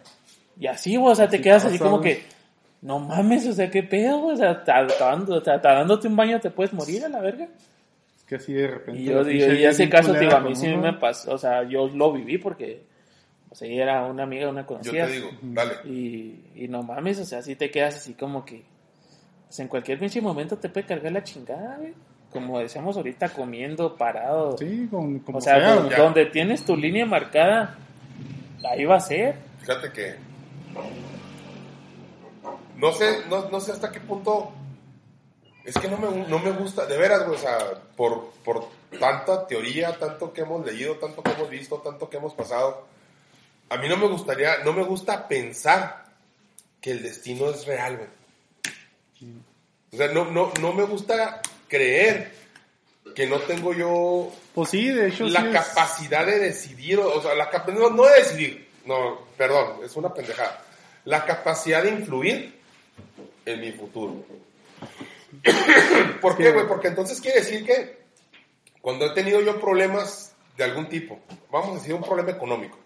[0.60, 2.24] Y así, güey, o sea, te quedas así como que,
[2.84, 6.72] no mames, o sea, qué pedo, güey, o sea, ta- dándote un baño te puedes
[6.72, 7.48] morir a la verga.
[8.16, 9.02] es que así de repente.
[9.02, 10.84] Y yo, la y, ese caso, digo, a mí sí uno.
[10.84, 12.84] me pasó, o sea, yo lo viví porque,
[13.50, 15.08] o sea, ella era una amiga, una Yo conocida.
[15.08, 15.74] te digo, dale.
[15.86, 18.64] Y, y no mames, o sea, sí te quedas así como que,
[19.48, 21.94] pues en cualquier pinche momento te puede cargar la chingada, güey.
[22.34, 24.58] Como decíamos ahorita, comiendo, parado.
[24.58, 27.78] Sí, con, como o sea, donde tienes tu línea marcada,
[28.70, 29.36] ahí va a ser.
[29.60, 30.16] Fíjate que.
[32.76, 34.52] No sé, no, no sé hasta qué punto.
[35.64, 37.58] Es que no me, no me gusta, de veras, güey, o sea,
[37.96, 38.68] por, por
[39.00, 42.86] tanta teoría, tanto que hemos leído, tanto que hemos visto, tanto que hemos pasado.
[43.70, 46.04] A mí no me gustaría, no me gusta pensar
[46.82, 48.10] que el destino es real, güey.
[49.94, 51.42] O sea, no, no, no me gusta
[51.78, 52.32] creer
[53.16, 55.26] que no tengo yo Pues sí, de hecho.
[55.26, 59.80] la sí es- capacidad de decidir, o sea, la no, no de decidir, no, perdón,
[59.84, 60.64] es una pendejada.
[61.06, 62.60] La capacidad de influir
[63.46, 64.24] en mi futuro.
[66.22, 66.68] ¿Por qué, güey?
[66.68, 68.04] Porque entonces quiere decir que
[68.82, 71.20] cuando he tenido yo problemas de algún tipo,
[71.52, 72.78] vamos a decir un problema económico,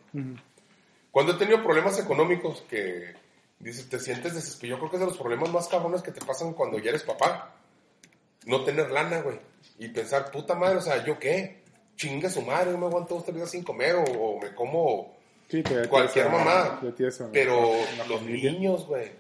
[1.11, 3.13] cuando he tenido problemas económicos que
[3.59, 6.23] dices, te sientes desesperado, yo creo que es de los problemas más cabrones que te
[6.25, 7.53] pasan cuando ya eres papá.
[8.47, 9.39] No tener lana, güey.
[9.79, 11.61] Y pensar, puta madre, o sea, ¿yo qué?
[11.95, 15.15] Chinga su madre, no me aguanto dos tres días sin comer o, o me como
[15.49, 16.79] Sí, cualquier mamá.
[17.31, 17.71] Pero
[18.09, 18.51] los familia.
[18.51, 19.11] niños, güey.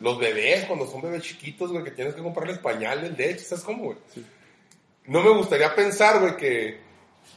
[0.00, 3.84] Los bebés, cuando son bebés chiquitos, güey, que tienes que comprarles pañales, leche, ¿sabes cómo,
[3.84, 3.98] güey?
[4.14, 4.24] Sí.
[5.06, 6.78] No me gustaría pensar, güey, que,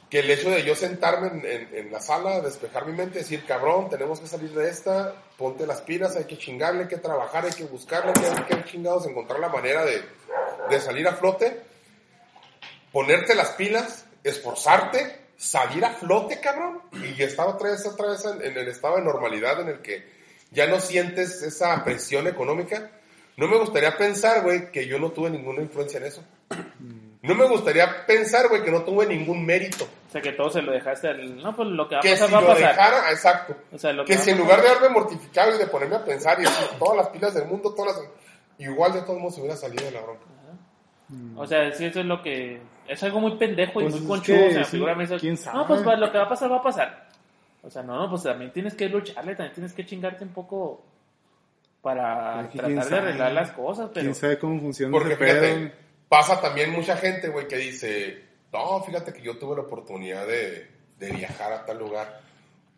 [0.09, 3.43] que el hecho de yo sentarme en, en- en la sala, despejar mi mente, decir,
[3.45, 7.45] cabrón, tenemos que salir de esta, ponte las pilas, hay que chingarle, hay que trabajar,
[7.45, 10.01] hay que buscarle, hay que, hay que chingados encontrar la manera de,
[10.69, 11.61] de salir a flote,
[12.91, 18.41] ponerte las pilas, esforzarte, salir a flote, cabrón, y estar otra vez, otra vez en,
[18.41, 20.03] en el estado de normalidad en el que
[20.51, 22.91] ya no sientes esa presión económica.
[23.35, 26.23] No me gustaría pensar, güey, que yo no tuve ninguna influencia en eso.
[27.23, 29.85] No me gustaría pensar, güey, que no tuve ningún mérito.
[29.85, 31.37] O sea, que todo se lo dejaste al...
[31.41, 32.67] No, pues lo que va a Que pasar si va a pasar.
[32.69, 33.55] dejara, exacto.
[33.71, 36.05] O sea, lo Que va si en lugar de haberme mortificado y de ponerme a
[36.05, 38.05] pensar y decir todas las pilas del mundo, todas las...
[38.59, 40.25] Igual de todos modos se hubiera salido de la bronca.
[41.35, 42.59] O sea, sí, eso es lo que...
[42.87, 44.35] Es algo muy pendejo y Pues muy conchudo.
[44.37, 45.17] que o sea, sí, seguramente...
[45.19, 45.65] ¿quién No, sabe?
[45.67, 47.09] pues va- lo que va a pasar, va a pasar.
[47.61, 50.83] O sea, no, no, pues también tienes que lucharle, también tienes que chingarte un poco
[51.81, 54.01] para tratar de arreglar las cosas, pero...
[54.03, 55.41] ¿Quién sabe cómo funciona Porque ese pedo?
[55.43, 55.73] fíjate,
[56.09, 60.67] pasa también mucha gente, güey, que dice, no, fíjate que yo tuve la oportunidad de,
[60.97, 62.21] de viajar a tal lugar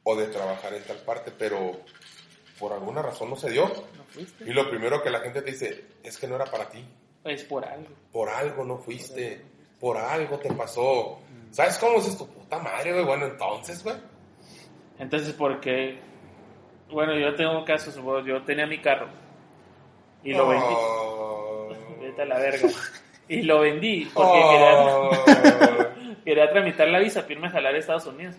[0.03, 1.71] o de trabajar en tal parte, pero
[2.59, 3.67] por alguna razón no se dio.
[3.67, 4.45] No.
[4.45, 6.83] Y lo primero que la gente te dice es que no era para ti.
[7.25, 7.89] Es por algo.
[8.11, 9.41] Por algo no fuiste.
[9.79, 11.19] Por algo te pasó.
[11.51, 13.05] ¿Sabes cómo es tu puta madre, güey?
[13.05, 13.95] Bueno, entonces, güey.
[14.99, 15.99] Entonces, porque...
[16.91, 17.95] Bueno, yo tengo casos,
[18.25, 19.07] yo tenía mi carro
[20.23, 20.65] y lo vendí.
[20.69, 21.69] Oh.
[22.01, 22.69] Vete a la verga.
[23.27, 25.11] Y lo vendí porque quería, Oh.
[26.25, 28.35] quería tramitar la visa para irme a jalar a Estados Unidos.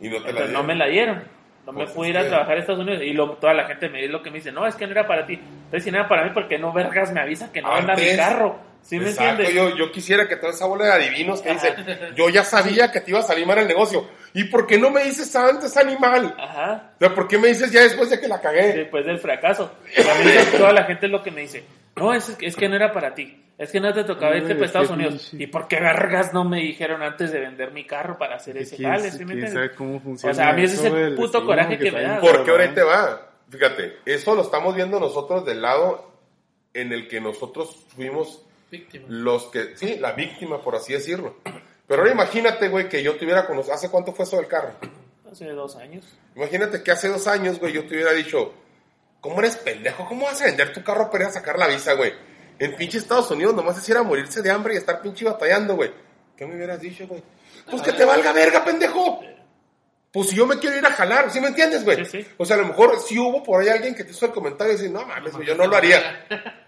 [0.00, 0.66] Y no te la Entonces no dieron.
[0.66, 1.24] me la dieron.
[1.66, 3.02] No me pude ir a trabajar a Estados Unidos.
[3.02, 4.92] Y lo- toda la gente me dice lo que me dice, no, es que no
[4.92, 5.34] era para ti.
[5.34, 8.16] Entonces si no era para mí, porque no vergas me avisa que no anda mi
[8.16, 8.58] carro?
[8.82, 9.54] ¿Sí me Exacto, entiendes?
[9.54, 11.74] yo, yo quisiera que toda esa bola de adivinos que dice,
[12.16, 14.08] yo ya sabía que te iba a salir mal el negocio.
[14.32, 16.34] ¿Y por qué no me dices antes, animal?
[16.38, 16.92] Ajá.
[16.96, 18.72] O sea, ¿por qué me dices ya después de que la cagué?
[18.72, 19.70] Después del fracaso.
[19.98, 21.62] A mí toda la gente es lo que me dice.
[21.96, 23.44] No, es, es que no era para ti.
[23.60, 25.28] Es que no te tocaba irte para Estados Unidos.
[25.30, 25.44] pinche.
[25.44, 28.76] ¿Y por qué vergas no me dijeron antes de vender mi carro para hacer ese
[28.76, 29.10] ¿Quién- jale?
[29.10, 29.52] ¿Sí me quién entiendes?
[29.52, 32.08] sabe cómo funciona O sea, a mí ese es el puto coraje que me traen,
[32.08, 32.20] da.
[32.20, 33.30] Porque te va.
[33.50, 36.10] Fíjate, eso lo estamos viendo nosotros del lado
[36.72, 39.04] en el que nosotros fuimos Víctima.
[39.08, 41.36] los que, sí, la víctima, por así decirlo.
[41.86, 44.70] Pero ahora imagínate, güey, que yo te hubiera conocido, ¿hace cuánto fue eso del carro?
[45.30, 46.06] Hace dos años.
[46.34, 48.54] Imagínate que hace dos años, güey, yo te hubiera dicho,
[49.20, 50.06] ¿cómo eres pendejo?
[50.06, 52.12] ¿Cómo vas a vender tu carro para ir a sacar la visa, güey?
[52.60, 55.76] En pinche Estados Unidos nomás es ir a morirse de hambre y estar pinche batallando,
[55.76, 55.90] güey.
[56.36, 57.22] ¿Qué me hubieras dicho, güey?
[57.70, 59.20] Pues que te valga verga, pendejo.
[60.12, 62.04] Pues si yo me quiero ir a jalar, ¿sí me entiendes, güey?
[62.04, 62.26] Sí, sí.
[62.36, 64.74] O sea, a lo mejor sí hubo por ahí alguien que te hizo el comentario
[64.74, 66.26] y dice, no mames, güey, yo no lo haría.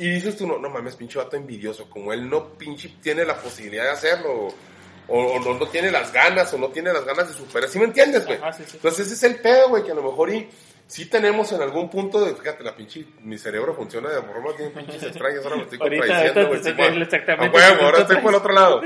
[0.00, 3.36] Y dices tú, no, no mames, pinche vato envidioso, como él no pinche tiene la
[3.36, 4.54] posibilidad de hacerlo, o,
[5.08, 7.86] o no, no tiene las ganas, o no tiene las ganas de superar, ¿sí me
[7.86, 8.38] entiendes, güey?
[8.38, 10.48] Entonces ese es el pedo, güey, que a lo mejor y
[10.88, 14.72] sí tenemos en algún punto de, fíjate, la pinche, mi cerebro funciona de forma bien
[14.72, 16.60] pinches extrañas, ahora me estoy contradiciendo, güey.
[17.38, 18.80] A huevo, ahora estoy por el otro lado.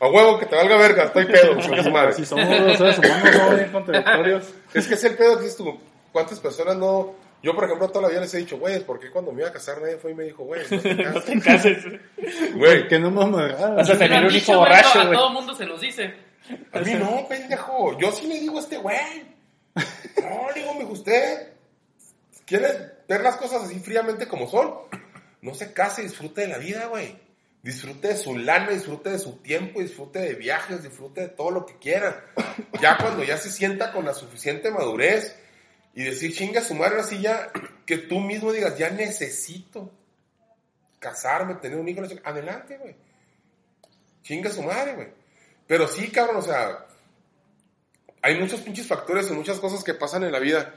[0.00, 2.12] A huevo, que te valga verga, estoy pedo, su madre.
[2.14, 4.54] Si somos los seres humanos, bien contradictorios.
[4.72, 5.78] Es que es el pedo que dices tú,
[6.12, 7.14] ¿cuántas personas no...?
[7.40, 9.48] Yo, por ejemplo, toda la vida les he dicho, güey, ¿por qué cuando me iba
[9.48, 11.84] a casar nadie fue y me dijo, güey, no te cases?
[12.54, 15.16] Güey, Que no me Vas a tener un hijo güey, borracho, a güey.
[15.16, 16.14] todo el mundo se los dice.
[16.72, 17.96] A mí no, pendejo.
[17.98, 19.37] Yo sí le digo a este güey.
[20.22, 21.52] No, digo, me usted.
[22.44, 22.68] ¿Quiere
[23.08, 24.74] ver las cosas así fríamente como son?
[25.42, 27.18] No se case, disfrute de la vida, güey.
[27.62, 31.66] Disfrute de su lana, disfrute de su tiempo, disfrute de viajes, disfrute de todo lo
[31.66, 32.24] que quiera.
[32.80, 35.36] Ya cuando ya se sienta con la suficiente madurez
[35.94, 37.50] y decir, chinga su madre, así ya,
[37.84, 39.90] que tú mismo digas, ya necesito
[40.98, 42.96] casarme, tener un hijo, adelante, güey.
[44.22, 45.08] Chinga su madre, güey.
[45.66, 46.86] Pero sí, cabrón, o sea,
[48.22, 50.74] hay muchos pinches factores y muchas cosas que pasan en la vida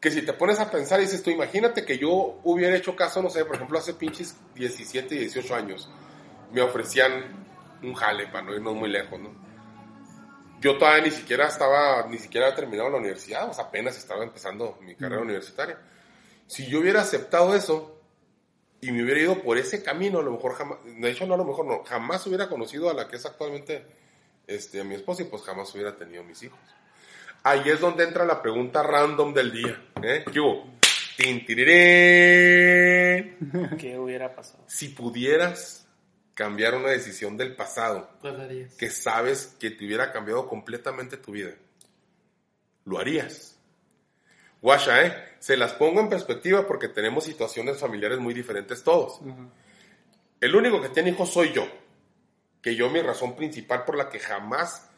[0.00, 3.22] que si te pones a pensar y dices tú, imagínate que yo hubiera hecho caso,
[3.22, 5.90] no sé, por ejemplo, hace pinches 17 y 18 años,
[6.52, 7.46] me ofrecían
[7.82, 9.34] un jale para no irnos muy lejos, ¿no?
[10.60, 14.22] Yo todavía ni siquiera estaba, ni siquiera había terminado la universidad, o sea, apenas estaba
[14.24, 15.78] empezando mi carrera universitaria.
[16.46, 18.00] Si yo hubiera aceptado eso
[18.80, 21.38] y me hubiera ido por ese camino, a lo mejor jamás, de hecho no a
[21.38, 23.86] lo mejor no, jamás hubiera conocido a la que es actualmente
[24.46, 26.58] este, a mi esposa y pues jamás hubiera tenido mis hijos.
[27.42, 29.80] Ahí es donde entra la pregunta random del día.
[30.02, 30.24] ¿eh?
[30.32, 30.66] ¿Qué hubo?
[33.78, 34.64] ¿Qué hubiera pasado?
[34.66, 35.86] Si pudieras
[36.34, 38.10] cambiar una decisión del pasado
[38.76, 41.52] que sabes que te hubiera cambiado completamente tu vida,
[42.84, 43.56] ¿lo harías?
[44.60, 45.14] Guasha, ¿eh?
[45.38, 49.20] Se las pongo en perspectiva porque tenemos situaciones familiares muy diferentes todos.
[50.40, 51.66] El único que tiene hijos soy yo.
[52.66, 54.90] Que yo mi razón principal por la que jamás,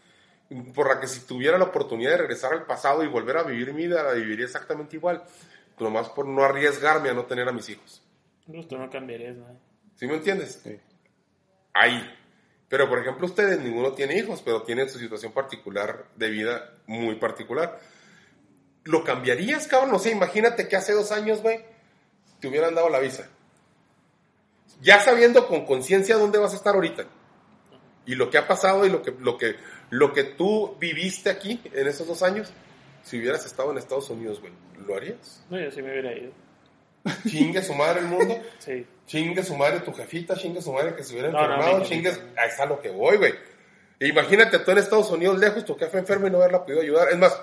[0.74, 3.74] por la que si tuviera la oportunidad de regresar al pasado y volver a vivir
[3.74, 5.22] mi vida, la viviría exactamente igual.
[5.78, 8.02] Nomás por no arriesgarme a no tener a mis hijos.
[8.46, 9.54] Pues tú no cambiarías nada.
[9.96, 10.62] ¿Sí me entiendes?
[10.64, 10.80] Sí.
[11.74, 12.10] Ahí.
[12.70, 17.16] Pero, por ejemplo, ustedes, ninguno tiene hijos, pero tienen su situación particular de vida muy
[17.16, 17.80] particular.
[18.84, 19.90] ¿Lo cambiarías, cabrón?
[19.90, 21.62] No sé, imagínate que hace dos años, güey,
[22.40, 23.28] te hubieran dado la visa.
[24.80, 27.17] Ya sabiendo con conciencia dónde vas a estar ahorita.
[28.08, 29.56] Y lo que ha pasado y lo que, lo que,
[29.90, 32.50] lo que tú viviste aquí en esos dos años,
[33.02, 34.54] si hubieras estado en Estados Unidos, güey,
[34.86, 35.44] ¿lo harías?
[35.50, 36.32] No, yo sí me hubiera ido.
[37.28, 38.40] Chingue su madre el mundo.
[38.58, 38.86] Sí.
[39.06, 42.10] Chingue su madre tu jefita, chingue su madre que se hubiera No, enfermado, chingue...
[42.36, 43.34] Ahí está lo que voy, güey.
[44.00, 47.10] Imagínate tú en Estados Unidos lejos, tu jefe enfermo y no haberla podido ayudar.
[47.10, 47.38] Es más,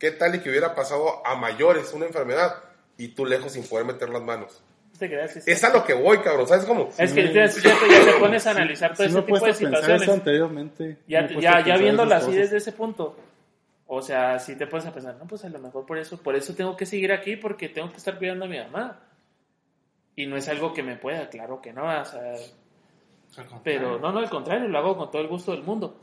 [0.00, 2.64] ¿qué tal y que hubiera pasado a mayores una enfermedad
[2.96, 4.60] y tú lejos sin poder meter las manos?
[4.98, 5.32] ¿Te creas?
[5.32, 5.50] Sí, sí.
[5.50, 6.88] Es a lo que voy, cabrón, ¿sabes cómo?
[6.98, 9.48] Es que ya, ya te, ya te pones a analizar todo he tipo de pensar
[9.50, 10.08] eso situaciones.
[10.08, 10.98] anteriormente.
[11.06, 13.16] Ya, a ya, ya así desde ese punto.
[13.86, 16.34] O sea, si te pones a pensar, no, pues a lo mejor por eso, por
[16.34, 19.00] eso tengo que seguir aquí porque tengo que estar cuidando a mi mamá.
[20.16, 21.84] Y no es algo que me pueda, claro que no.
[21.84, 22.34] O sea,
[23.62, 26.00] pero no, no, al contrario, lo hago con todo el gusto del mundo.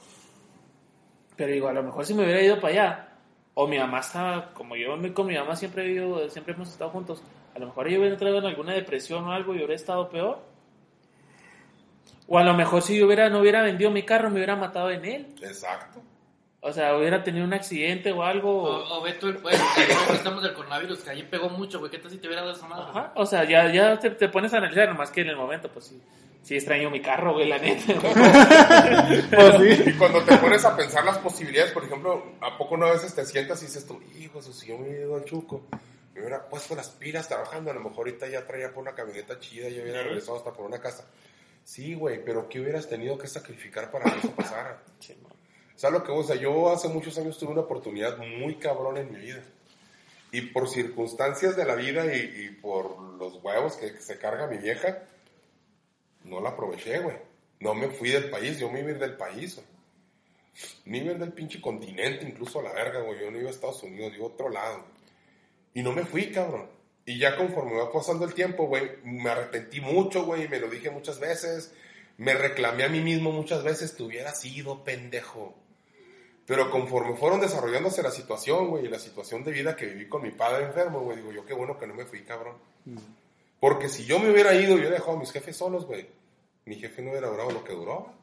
[1.35, 3.09] Pero digo, a lo mejor si me hubiera ido para allá,
[3.53, 6.91] o mi mamá está, como yo con mi mamá siempre he vivido, siempre hemos estado
[6.91, 7.21] juntos,
[7.55, 10.39] a lo mejor yo hubiera entrado en alguna depresión o algo y hubiera estado peor.
[12.27, 14.91] O a lo mejor si yo hubiera, no hubiera vendido mi carro, me hubiera matado
[14.91, 15.35] en él.
[15.41, 16.01] Exacto.
[16.59, 18.63] O sea, hubiera tenido un accidente o algo.
[18.63, 21.91] O, o ve tú ahorita estamos del coronavirus, que allí pegó mucho, güey.
[21.91, 22.85] ¿Qué tal si te hubiera dado esa madre?
[22.89, 25.69] Ajá, o sea, ya, ya te, te pones a analizar, nomás que en el momento,
[25.69, 26.01] pues sí,
[26.41, 27.93] sí extraño mi carro, güey, la neta.
[29.29, 29.89] Pues sí.
[29.91, 33.13] Y cuando te pones a pensar las posibilidades, por ejemplo, ¿a poco no a veces
[33.13, 35.67] te sientas y dices tú, hijo, si yo me hubiera ido al chuco,
[36.15, 39.37] me hubiera puesto las pilas trabajando, a lo mejor ahorita ya traía por una camioneta
[39.37, 41.05] chida y hubiera regresado hasta por una casa.
[41.65, 44.81] Sí, güey, pero ¿qué hubieras tenido que sacrificar para que eso pasara?
[45.75, 46.25] ¿Sabes lo que vos?
[46.25, 49.43] O sea, yo hace muchos años tuve una oportunidad muy cabrón en mi vida.
[50.31, 54.47] Y por circunstancias de la vida y, y por los huevos que, que se carga
[54.47, 55.03] mi vieja,
[56.23, 57.17] no la aproveché, güey.
[57.59, 59.67] No me fui del país, yo me iba a ir del país, güey.
[60.85, 63.19] Me iba a ir del pinche continente, incluso a la verga, güey.
[63.19, 64.94] Yo no iba a Estados Unidos, iba a otro lado.
[65.75, 66.67] Y no me fui, cabrón.
[67.05, 70.89] Y ya conforme va pasando el tiempo, güey, me arrepentí mucho, güey, me lo dije
[70.89, 71.71] muchas veces.
[72.17, 75.53] Me reclamé a mí mismo muchas veces, te hubiera sido pendejo.
[76.47, 80.23] Pero conforme fueron desarrollándose la situación, güey, y la situación de vida que viví con
[80.23, 82.55] mi padre enfermo, güey, digo yo, qué bueno que no me fui, cabrón.
[83.59, 86.07] Porque si yo me hubiera ido y hubiera dejado a mis jefes solos, güey,
[86.65, 88.13] mi jefe no hubiera durado lo que duró.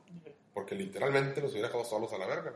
[0.55, 2.53] Porque literalmente los hubiera dejado solos a la verga.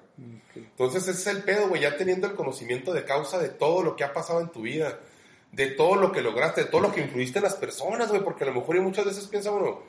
[0.54, 3.96] Entonces ese es el pedo, güey, ya teniendo el conocimiento de causa de todo lo
[3.96, 4.98] que ha pasado en tu vida,
[5.52, 8.44] de todo lo que lograste, de todo lo que influiste en las personas, güey, porque
[8.44, 9.80] a lo mejor y muchas veces piensa uno,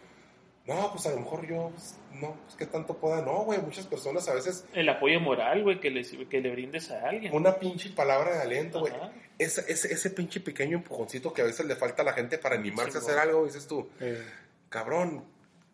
[0.66, 3.86] no, pues a lo mejor yo, pues, no, pues qué tanto pueda, no, güey, muchas
[3.86, 7.34] personas a veces El apoyo moral, güey, que le, que le brindes a alguien.
[7.34, 8.94] una pinche palabra de aliento, güey.
[9.38, 12.56] Ese, ese, ese pinche pequeño empujoncito que a veces le falta a la gente para
[12.56, 14.24] animarse a hacer algo, dices tú, Eh,
[14.70, 15.24] cabrón,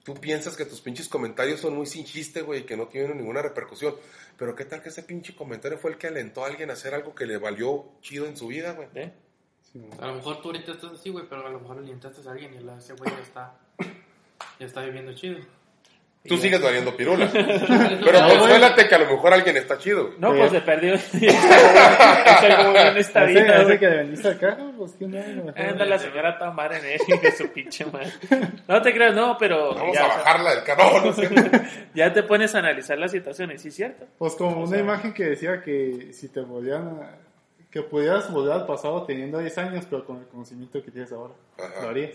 [0.04, 3.42] tú piensas que tus pinches comentarios son muy sin chiste, güey, que no tienen ninguna
[3.42, 3.96] repercusión.
[4.38, 6.94] Pero qué tal que ese pinche comentario fue el que alentó a alguien a hacer
[6.94, 8.90] algo que le valió chido en su vida, güey.
[8.96, 9.14] ¿Eh?
[9.72, 9.82] sí.
[10.00, 12.54] A lo mejor tú ahorita estás así, güey, pero a lo mejor alientaste a alguien
[12.54, 13.60] y ese güey ya está,
[14.60, 15.40] ya está viviendo chido.
[16.26, 17.30] Tú sigues valiendo pirula.
[17.34, 20.06] Pero Pero, consuélate que a lo mejor alguien está chido.
[20.08, 20.20] güey.
[20.20, 20.38] No, Sí.
[20.40, 20.94] pues se perdió.
[20.94, 23.80] es algo bueno en esta Ese, vida, ese güey.
[23.80, 25.60] que vendiste acá, pues quién sabe, mejor.
[25.60, 28.12] Anda la señora Tamara en él, de su pinche madre.
[28.68, 31.30] No te creas, no, pero Vamos ya, a bajarla del carro, no sé.
[31.94, 34.06] ya te pones a analizar la situación y sí es cierto.
[34.18, 37.18] Pues como una imagen que decía que si te volvían a-
[37.70, 41.34] que pudieras volver al pasado teniendo 10 años, pero con el conocimiento que tienes ahora.
[41.58, 41.82] Ajá.
[41.82, 42.12] ¿Lo harías?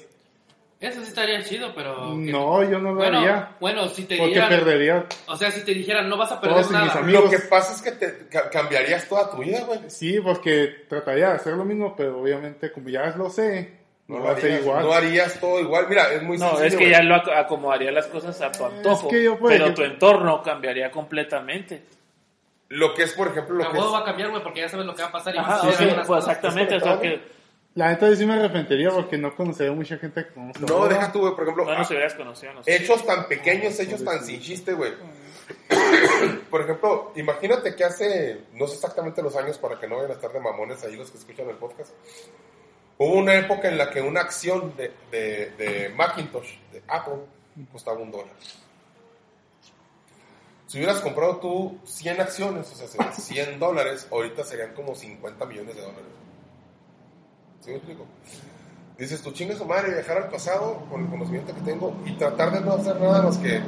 [0.80, 2.14] Eso sí estaría chido, pero...
[2.14, 3.56] No, yo no lo bueno, haría.
[3.58, 4.48] bueno, si te Porque dijeran...
[4.50, 5.06] perdería.
[5.26, 7.00] O sea, si te dijeran, no vas a perder Todos mis nada.
[7.00, 7.24] amigos.
[7.24, 9.80] Lo que pasa es que te ca- cambiarías toda tu vida, güey.
[9.88, 13.72] Sí, porque trataría de hacer lo mismo, pero obviamente como ya lo sé,
[14.06, 14.84] no, No, va a lo ser harías, igual.
[14.84, 15.86] no harías todo igual.
[15.88, 16.66] Mira, es muy No, sencillo.
[16.68, 16.90] es que güey.
[16.92, 19.08] ya lo ac- acomodaría las cosas a tu antojo.
[19.08, 21.82] que yo, por pero tu entorno cambiaría completamente.
[22.68, 23.84] Lo que es, por ejemplo, lo que es...
[23.84, 25.34] va a cambiar, güey, porque ya sabes lo que va a pasar.
[25.34, 26.76] y Ajá, hacer sea, las pues exactamente.
[26.76, 27.20] O sea, que
[27.78, 30.66] La neta sí me arrepentiría porque no conocería mucha gente que conozco.
[30.66, 30.96] No, ahora.
[30.96, 32.54] deja tú, güey, por ejemplo, no nos hubieras conocido.
[32.54, 32.74] No sé.
[32.74, 34.94] hechos tan pequeños, hechos tan sin chiste, güey.
[36.50, 40.14] Por ejemplo, imagínate que hace, no sé exactamente los años para que no vayan a
[40.14, 41.92] estar de mamones ahí los que escuchan el podcast.
[42.98, 47.20] Hubo una época en la que una acción de, de, de Macintosh, de Apple,
[47.70, 48.34] costaba un dólar.
[50.66, 55.46] Si hubieras comprado tú 100 acciones, o sea, serían 100 dólares, ahorita serían como 50
[55.46, 56.17] millones de dólares.
[57.60, 58.06] ¿Sí me explico?
[58.98, 62.52] Dices, tu chinga su madre, viajar al pasado con el conocimiento que tengo y tratar
[62.52, 63.60] de no hacer nada más que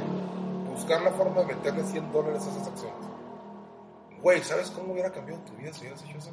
[0.69, 2.97] buscar la forma de meterle 100 dólares a esas acciones.
[4.21, 6.31] Güey, ¿sabes cómo hubiera cambiado tu vida si hubieras hecho eso?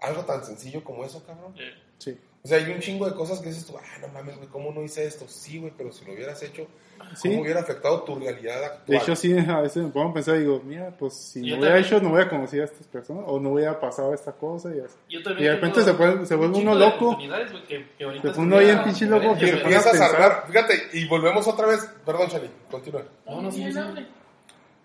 [0.00, 1.54] Algo tan sencillo como eso, cabrón.
[1.58, 2.18] Eh, Sí.
[2.42, 4.72] O sea, hay un chingo de cosas que dices tú, ah, no mames, güey, ¿cómo
[4.72, 5.26] no hice esto?
[5.28, 6.66] Sí, güey, pero si lo hubieras hecho,
[7.14, 7.28] Sí.
[7.28, 8.86] ¿cómo hubiera afectado tu realidad actual?
[8.86, 11.56] De hecho, sí, a veces me pongo a pensar y digo, mira, pues si Yo
[11.56, 14.70] no hubiera hecho, no hubiera conocido a estas personas o no hubiera pasado esta cosa
[14.74, 14.96] y así.
[15.10, 17.18] Yo Y de repente se vuelve- se vuelve uno loco.
[17.18, 21.46] que- que pone sería ahí en pinche loco que empiezas a armar, fíjate, y volvemos
[21.46, 23.02] otra vez, perdón, Chali, continúa.
[23.26, 24.06] No, no, sí, sí, sí.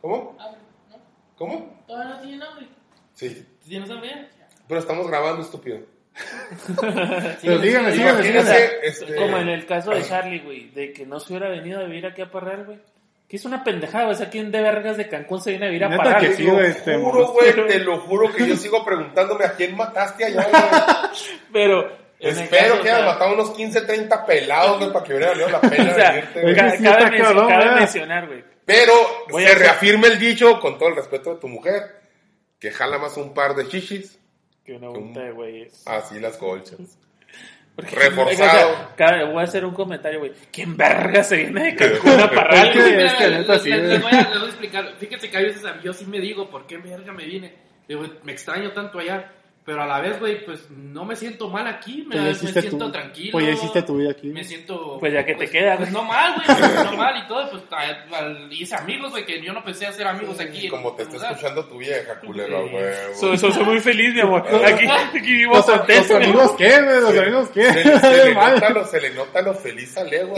[0.01, 0.37] ¿Cómo?
[1.37, 1.83] ¿Cómo?
[1.87, 2.67] Todavía no tienen hambre.
[3.13, 4.29] Sí, ¿Tienes hambre
[4.67, 5.79] pero estamos grabando, estúpido.
[7.41, 8.67] Pero Imagínense, sígame.
[8.83, 11.83] este, Como en el caso de Charlie, güey, de que no se hubiera venido a
[11.83, 12.79] vivir aquí a Parral, güey.
[13.27, 14.15] Que es una pendejada, güey.
[14.15, 16.21] O sea, ¿quién de vergas de Cancún se viene a vivir a Parral?
[16.21, 16.35] que güey?
[16.37, 16.73] sí, Digo, güey.
[16.73, 20.61] te juro, güey, te lo juro que yo sigo preguntándome a quién mataste allá, güey.
[21.53, 22.05] Pero.
[22.17, 25.61] Espero caso, que hayas matado unos 15, 30 pelados, güey, para que hubiera valido la
[25.61, 26.55] pena O sea, venirte, güey.
[26.55, 27.79] Ca- cabe, está men- cabrón, cabe ¿verdad?
[27.79, 28.43] mencionar, güey.
[28.65, 28.93] Pero
[29.29, 31.81] Voy se a reafirma el dicho, con todo el respeto de tu mujer,
[32.59, 34.17] que jala más un par de chichis,
[34.65, 35.83] Que una vuelta de güeyes.
[35.87, 36.79] así las colchas.
[37.75, 38.71] Porque- reforzado.
[38.71, 40.31] o sea, voy a hacer un comentario, güey.
[40.51, 43.05] ¿Quién verga se viene de Cancún a Parral, Es que- güey?
[43.05, 43.89] es que neta les, sí, les- güey.
[43.91, 44.95] les voy a, les voy a explicar.
[44.97, 47.53] Fíjate que a veces yo sí me digo, ¿por qué verga me vine?
[47.87, 49.31] Digo, me extraño tanto allá.
[49.65, 52.05] Pero a la vez, güey, pues no me siento mal aquí.
[52.07, 53.31] Me, Pues me siento tu- tranquilo.
[53.31, 54.27] pues ya hiciste tu vida aquí.
[54.27, 54.99] Me siento.
[54.99, 56.03] Pues ya que te queda, Pues güey.
[56.03, 56.45] no mal, güey.
[56.45, 57.49] pues, no mal y todo.
[57.49, 57.63] Pues
[58.51, 60.69] hice amigos, güey, que yo no pensé hacer amigos aquí.
[60.69, 62.69] Como te está escuchando tu vieja, culero, Sí.
[62.73, 62.83] güey.
[63.19, 64.45] Soy, soy- soy muy feliz, mi amor.
[64.65, 67.73] Aquí, aquí vivo Los, los amigos qué, güey, los amigos qué.
[67.73, 70.35] Se, le- se le nota lo, se le nota lo feliz a Lego.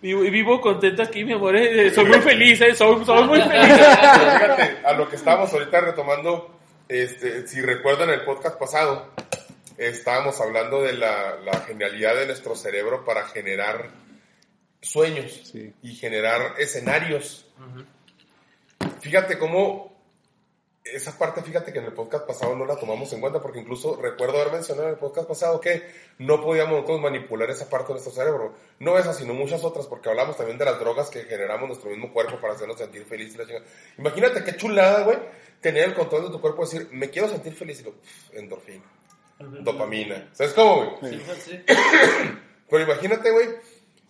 [0.00, 1.56] Vivo, vivo contento aquí, mi amor.
[1.56, 2.74] eh, Soy muy feliz, eh.
[2.74, 3.72] Soy, soy muy feliz.
[3.74, 9.10] Fíjate, a lo que estábamos ahorita retomando, este, si recuerdan el podcast pasado,
[9.78, 13.90] estábamos hablando de la, la genialidad de nuestro cerebro para generar
[14.80, 15.72] sueños Sí.
[15.82, 17.46] y generar escenarios.
[19.00, 19.93] Fíjate cómo
[20.84, 23.96] esa parte, fíjate que en el podcast pasado no la tomamos en cuenta porque incluso
[23.96, 25.82] recuerdo haber mencionado en el podcast pasado que
[26.18, 28.54] no podíamos nosotros manipular esa parte de nuestro cerebro.
[28.80, 32.12] No esa, sino muchas otras, porque hablamos también de las drogas que generamos nuestro mismo
[32.12, 33.34] cuerpo para hacernos sentir felices.
[33.34, 33.64] y la chingada.
[33.96, 35.18] Imagínate qué chulada, güey,
[35.62, 37.94] tener el control de tu cuerpo y decir, me quiero sentir feliz y lo,
[38.34, 38.84] endorfina,
[39.38, 40.28] dopamina.
[40.32, 41.14] ¿Sabes cómo, güey?
[41.14, 41.64] Sí, sí.
[42.68, 43.48] Pero imagínate, güey,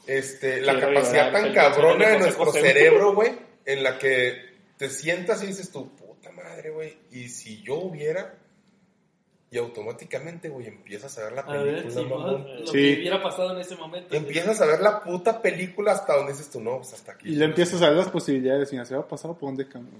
[0.08, 2.62] este, la Quiero capacidad llorar, tan cabrona de nuestro José.
[2.62, 3.32] cerebro, güey,
[3.64, 6.03] en la que te sientas y dices puta
[6.44, 8.34] madre, güey, y si yo hubiera,
[9.50, 12.60] y automáticamente, güey, empiezas a ver la A ver, película, si mamón.
[12.60, 12.72] lo Sí.
[12.72, 14.14] que hubiera pasado en ese momento.
[14.16, 17.28] Empiezas a ver la puta película hasta donde dices tú, no, pues hasta aquí.
[17.28, 18.68] Y le empiezas a ver las posibilidades.
[18.68, 19.54] Si se va a pasar por.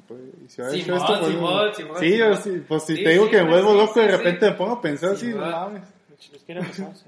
[0.08, 3.24] Pues, y si ha hecho Simón, esto, pues, sí, sí, pues si Sí, te digo
[3.26, 4.50] sí, que me vuelvo sí, loco y de sí, repente sí.
[4.52, 5.82] me pongo a pensar así, no mames.
[6.34, 7.04] Es que era pasado, sí.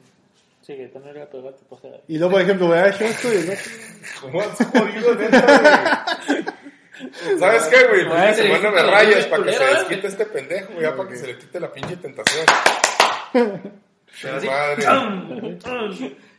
[0.62, 1.28] Sí, que era
[1.68, 1.89] pasa.
[2.09, 3.70] Y luego, por ejemplo, hubiera hecho esto y el otro.
[4.20, 6.45] ¿Cómo has jodido, neta, güey?
[7.38, 8.01] ¿Sabes qué, güey?
[8.01, 10.97] El fin de semana me rayas para que se culero, desquite este pendejo, güey, ya
[10.97, 12.47] para que se le quite la pinche tentación.
[14.47, 15.59] Madre.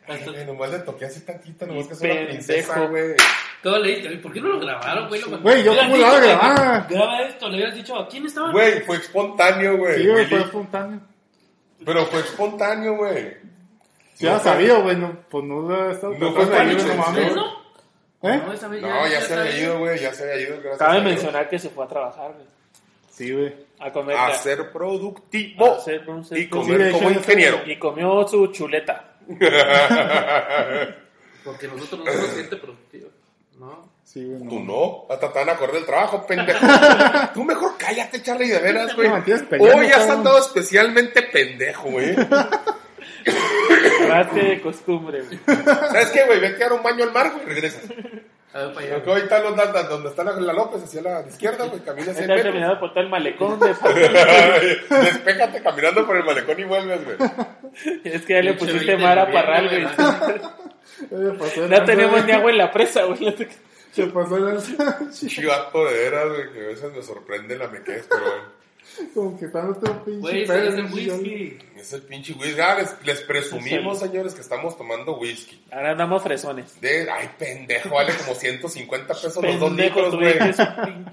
[0.10, 2.30] Ay, nomás le toqué así tantito, nomás que es una pendejo.
[2.30, 3.16] princesa, güey.
[3.62, 5.22] Todo le dije, ¿por qué no lo grabaron, güey?
[5.22, 6.88] Güey, yo cómo lo hago dicho, grabar.
[6.90, 8.52] Graba esto, le hubieras dicho, ¿a quién estaba?
[8.52, 10.02] Güey, fue espontáneo, güey.
[10.02, 11.02] Sí, güey, fue espontáneo.
[11.86, 13.38] Pero fue espontáneo, güey.
[14.14, 17.36] Si hubiera sabido, güey, no, pues no lo hubiera estado No fue ayudar, no mames.
[17.36, 17.58] ¿No?
[18.24, 18.42] ¿Eh?
[18.46, 20.58] No, esa vez No, ya se había ido, güey, ya se había ido.
[20.62, 22.48] gracias Cabe mencionar que se fue a trabajar, güey.
[23.12, 23.54] Sí, güey.
[23.80, 24.18] A comer.
[24.18, 24.38] A ya.
[24.38, 27.62] ser productivo A ser un ser y comer como ingeniero.
[27.66, 29.18] Y comió su chuleta.
[31.44, 33.10] Porque nosotros no somos gente productiva.
[33.58, 33.98] No.
[34.04, 34.50] Sí, güey, no.
[34.50, 36.66] Tú no, hasta te van a acordar del trabajo, pendejo.
[37.34, 39.10] Tú mejor cállate, Charlie, de veras, güey.
[39.10, 39.24] No,
[39.60, 42.16] Hoy has andado especialmente pendejo, güey.
[44.06, 45.40] Trate de costumbre, güey.
[45.66, 46.40] ¿Sabes qué, güey?
[46.40, 47.84] Vete a dar un baño al mar, güey, regresas.
[48.54, 48.96] A ver, para allá.
[48.96, 52.12] Porque hoy está los, da- donde está la, la López, hacia la izquierda, güey, camina
[52.12, 52.52] hacia el Está metro.
[52.52, 53.76] caminando por todo el malecón de
[54.90, 57.18] Despéjate caminando por el malecón y vuelves, güey.
[58.04, 59.86] Es que ya le pusiste 20 mar a Parral, güey.
[61.70, 63.36] No tenemos ni agua en la presa, güey.
[63.92, 65.00] Se pasó lanza.
[65.12, 68.57] Chivato de veras, güey, que a veces me sorprende la mequez, pero bueno.
[69.14, 71.58] Como que están otro pinche whisky.
[71.76, 72.60] Es el pinche whisky.
[72.60, 75.64] Ah, les, les presumimos, señores, que estamos tomando whisky.
[75.72, 76.80] Ahora andamos fresones.
[76.82, 80.36] De, ay, pendejo, vale como 150 pesos los dos litros, güey.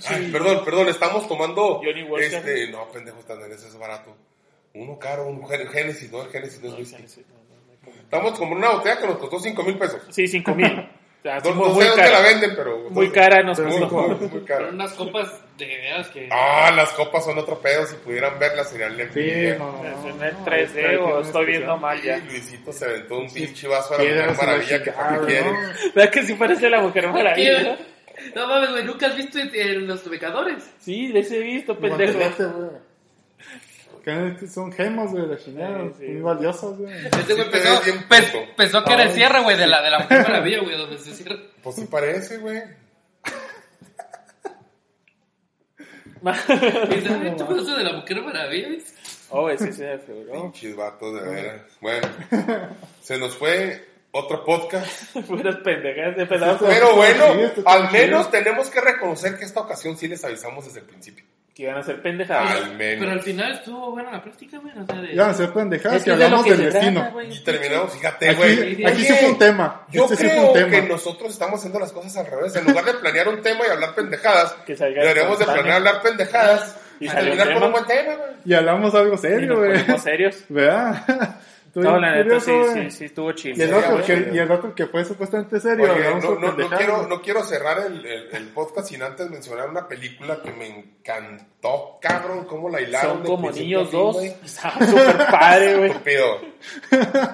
[0.07, 1.81] Ay, perdón, perdón, estamos tomando.
[1.85, 2.35] Johnny Walker.
[2.35, 4.16] Este, no, pendejo, ese es barato.
[4.75, 7.25] Uno caro, un Genesis, no, el Genesis no es whisky.
[8.01, 10.03] Estamos como una botella que nos costó 5 mil pesos.
[10.11, 10.89] Sí, cinco mil.
[11.25, 12.20] O sea, No, muy, no muy sé dónde la cara.
[12.29, 12.79] venden, pero.
[12.91, 14.68] Muy cara nos Muy, muy, muy cara.
[14.68, 16.29] unas copas de veras que.
[16.31, 17.87] Ah, las copas son otro pedo.
[17.87, 19.59] Si pudieran verlas, serían Sí, lempiras.
[19.59, 22.03] no, no, Es en no, el no, 3D está aquí o en estoy viendo mal
[22.03, 22.18] ya.
[22.18, 25.51] Luisito se aventó un pinche vaso a la Mujer Maravilla que para quiere.
[25.95, 27.79] ¿Verdad que sí parece la mujer maravilla?
[28.35, 30.62] No mames, güey, ¿nunca has visto en- en los becadores?
[30.79, 32.18] Sí, les he visto, pendejo.
[34.05, 34.37] Güey.
[34.37, 35.97] Que Son gemas, güey, de chingados.
[35.97, 36.13] Sí, sí.
[36.13, 36.95] Muy valiosas, güey.
[36.95, 38.55] Este Sí güey puto.
[38.57, 41.15] pensó que era el cierre, güey, de la, de la Mujer Maravilla, güey, donde se
[41.15, 41.37] cierra.
[41.63, 42.63] Pues sí parece, güey.
[46.25, 48.69] Ay, ¿tú conoces de la Mujer Maravilla?
[49.31, 50.43] oh, ese sí se febró.
[50.43, 51.63] Pinches vatos, de veras.
[51.81, 52.09] Bueno,
[53.03, 55.17] se nos fue otro podcast.
[55.27, 56.67] Puras pendejas de pedazos.
[56.67, 57.25] Pero Sí, bueno,
[57.67, 61.25] al menos tenemos que reconocer que esta ocasión sí les avisamos desde el principio.
[61.55, 62.51] Que iban a ser pendejadas.
[62.51, 63.25] Al Pero al menos.
[63.25, 65.15] final estuvo buena la práctica, güey, o sea, de...
[65.15, 67.01] Ya, se pendejadas Es que que de lo hablamos que del destino.
[67.01, 67.23] trata.
[67.25, 68.85] Y terminamos, fíjate, Aquí, güey.
[68.87, 69.83] aquí sí Oye, fue un tema.
[69.93, 70.89] Yo este sí creo fue un que tema.
[70.89, 72.57] nosotros estamos haciendo las cosas al revés.
[72.57, 76.03] En lugar de planear un tema y hablar pendejadas, Que salga deberíamos de planear hablar
[76.03, 78.31] pendejadas Y y sale terminar con un buen tema, güey.
[78.45, 79.99] Y hablamos algo Y serio, güey.
[80.01, 80.45] serios.
[80.49, 81.37] ¿Verdad?
[81.75, 83.57] Estuvo No, la neta sí, sí, sí, estuvo chido.
[83.57, 85.93] Y el, otro que, y el otro que fue supuestamente serio.
[85.93, 87.09] Oye, no, quiero, güey.
[87.09, 91.99] no quiero cerrar el, el- el podcast sin antes mencionar una película que me encantó,
[92.01, 93.14] cabrón, cómo la hilaron.
[93.14, 94.22] Son de como niños dos.
[94.22, 95.91] Está súper padre, güey.
[95.91, 96.41] Estúpido.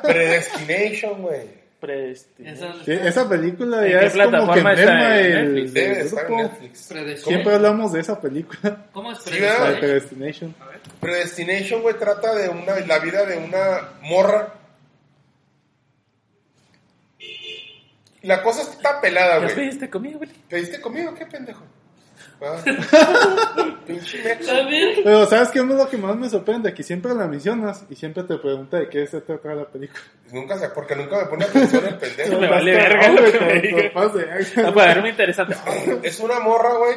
[0.03, 1.60] Predestination, güey.
[1.81, 2.55] Predestinado.
[2.75, 5.73] Esa Sí, esa película ¿En ya es como que emblema ¿En del, Netflix?
[5.75, 6.43] Debe de del estar en grupo.
[6.43, 6.87] Netflix.
[6.89, 7.29] Predestination.
[7.29, 9.79] Siempre hablamos de esa película, ¿Cómo es Sí, de ¿verdad?
[9.81, 10.55] Predestination.
[11.01, 14.55] Predestination, güey, trata de una, la vida de una morra.
[18.23, 19.55] La cosa está pelada, ¿Ya güey.
[19.55, 20.29] pediste comida, güey?
[20.49, 21.15] ¿Pediste conmigo?
[21.15, 21.65] ¿Qué pendejo?
[22.43, 22.63] Ah.
[23.87, 24.39] Pinche
[25.05, 26.73] Pero ¿sabes qué es lo que más me sorprende?
[26.73, 30.01] Que siempre la mencionas y siempre te pregunta de qué se trata la película.
[30.33, 32.39] Nunca sé, porque nunca me pone atención el pendejo.
[32.41, 33.83] Me vale verga cagado, lo que güey, me te- diga.
[33.83, 35.57] te pasas de- No, para verme interesante.
[36.03, 36.97] Es una morra, güey,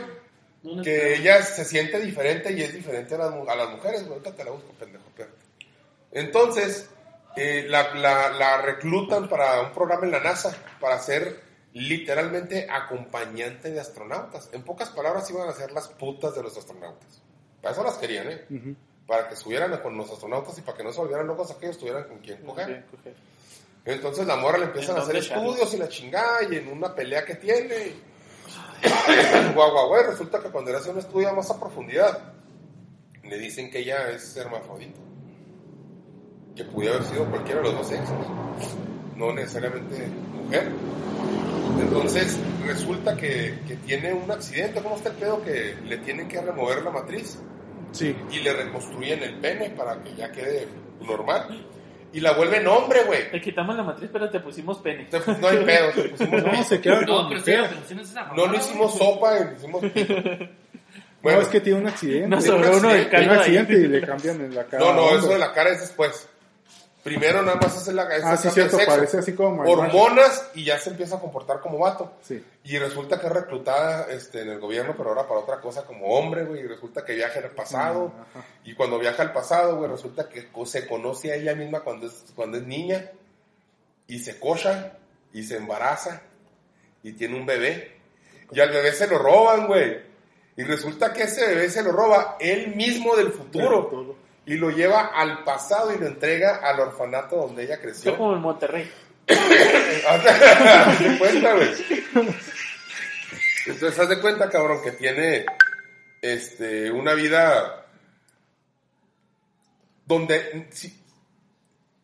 [0.61, 4.01] ¿dónde que ella se siente diferente y es diferente a las, mu- a las mujeres,
[4.01, 4.13] güey.
[4.19, 5.35] Ahorita te la busco, pendejo, espérate.
[6.11, 6.89] Entonces,
[7.35, 11.39] eh, la, la, la reclutan para un programa en la NASA, para ser
[11.73, 14.49] literalmente acompañante de astronautas.
[14.53, 17.21] En pocas palabras, iban a ser las putas de los astronautas.
[17.61, 18.75] Para eso las querían, ¿eh?
[19.07, 22.07] Para que estuvieran con los astronautas y para que no se volvieran locos aquellos, tuvieran
[22.07, 22.85] con quien coger.
[23.85, 26.69] Entonces la morra le empiezan a hacer ¿En dónde, estudios y la chingada y en
[26.69, 27.93] una pelea que tiene.
[29.53, 32.33] Guau, guau, resulta que cuando le hace un estudio más a profundidad,
[33.23, 34.99] le dicen que ella es hermafrodita.
[36.55, 38.27] Que pudiera haber sido cualquiera de los dos sexos,
[39.15, 40.71] no necesariamente mujer.
[41.81, 45.43] Entonces resulta que, que tiene un accidente, ¿cómo está el pedo?
[45.43, 47.39] Que le tienen que remover la matriz
[47.91, 48.15] Sí.
[48.31, 50.67] y le reconstruyen el pene para que ya quede
[51.01, 51.67] normal.
[52.11, 53.31] Y la vuelven hombre, güey.
[53.31, 55.05] Le quitamos la matriz, pero te pusimos pene.
[55.05, 58.47] Te- No hay pedo, te pusimos No, se No, pero sí, es esa No, mamada,
[58.47, 60.13] no hicimos sopa, hicimos pito.
[60.13, 60.47] No,
[61.23, 62.35] Bueno, es que tiene un accidente.
[62.35, 64.83] Un sobró uno del accidente, Tiene un accidente y le cambian en la cara.
[64.85, 66.29] no, no, eso de la cara es después.
[67.03, 68.31] Primero nada más hace la cabeza.
[68.31, 69.93] Ah, sí, cierto, parece así como marihuana.
[69.93, 72.13] Hormonas y ya se empieza a comportar como vato.
[72.21, 72.41] Sí.
[72.63, 76.07] Y resulta que es reclutada este, en el gobierno, pero ahora para otra cosa como
[76.07, 76.61] hombre, güey.
[76.61, 78.13] Y resulta que viaja al pasado.
[78.31, 78.45] Ajá.
[78.63, 82.23] Y cuando viaja al pasado, güey, resulta que se conoce a ella misma cuando es,
[82.35, 83.11] cuando es niña.
[84.07, 84.93] Y se cocha.
[85.33, 86.21] Y se embaraza.
[87.03, 87.97] Y tiene un bebé.
[88.49, 89.99] Y al bebé se lo roban, güey.
[90.55, 93.87] Y resulta que ese bebé se lo roba él mismo del futuro.
[93.87, 94.15] Todo.
[94.45, 98.17] Y lo lleva al pasado y lo entrega al orfanato donde ella Yo creció.
[98.17, 98.91] como en Monterrey.
[100.07, 101.69] Haz de cuenta, güey.
[103.65, 105.45] Entonces, haz de cuenta, cabrón, que tiene
[106.21, 107.85] este, una vida
[110.05, 111.01] donde si-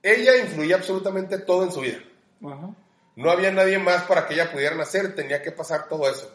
[0.01, 1.99] ella influía absolutamente todo en su vida.
[2.45, 2.69] Ajá.
[3.17, 6.33] No había nadie más para que ella pudiera nacer, tenía que pasar todo eso.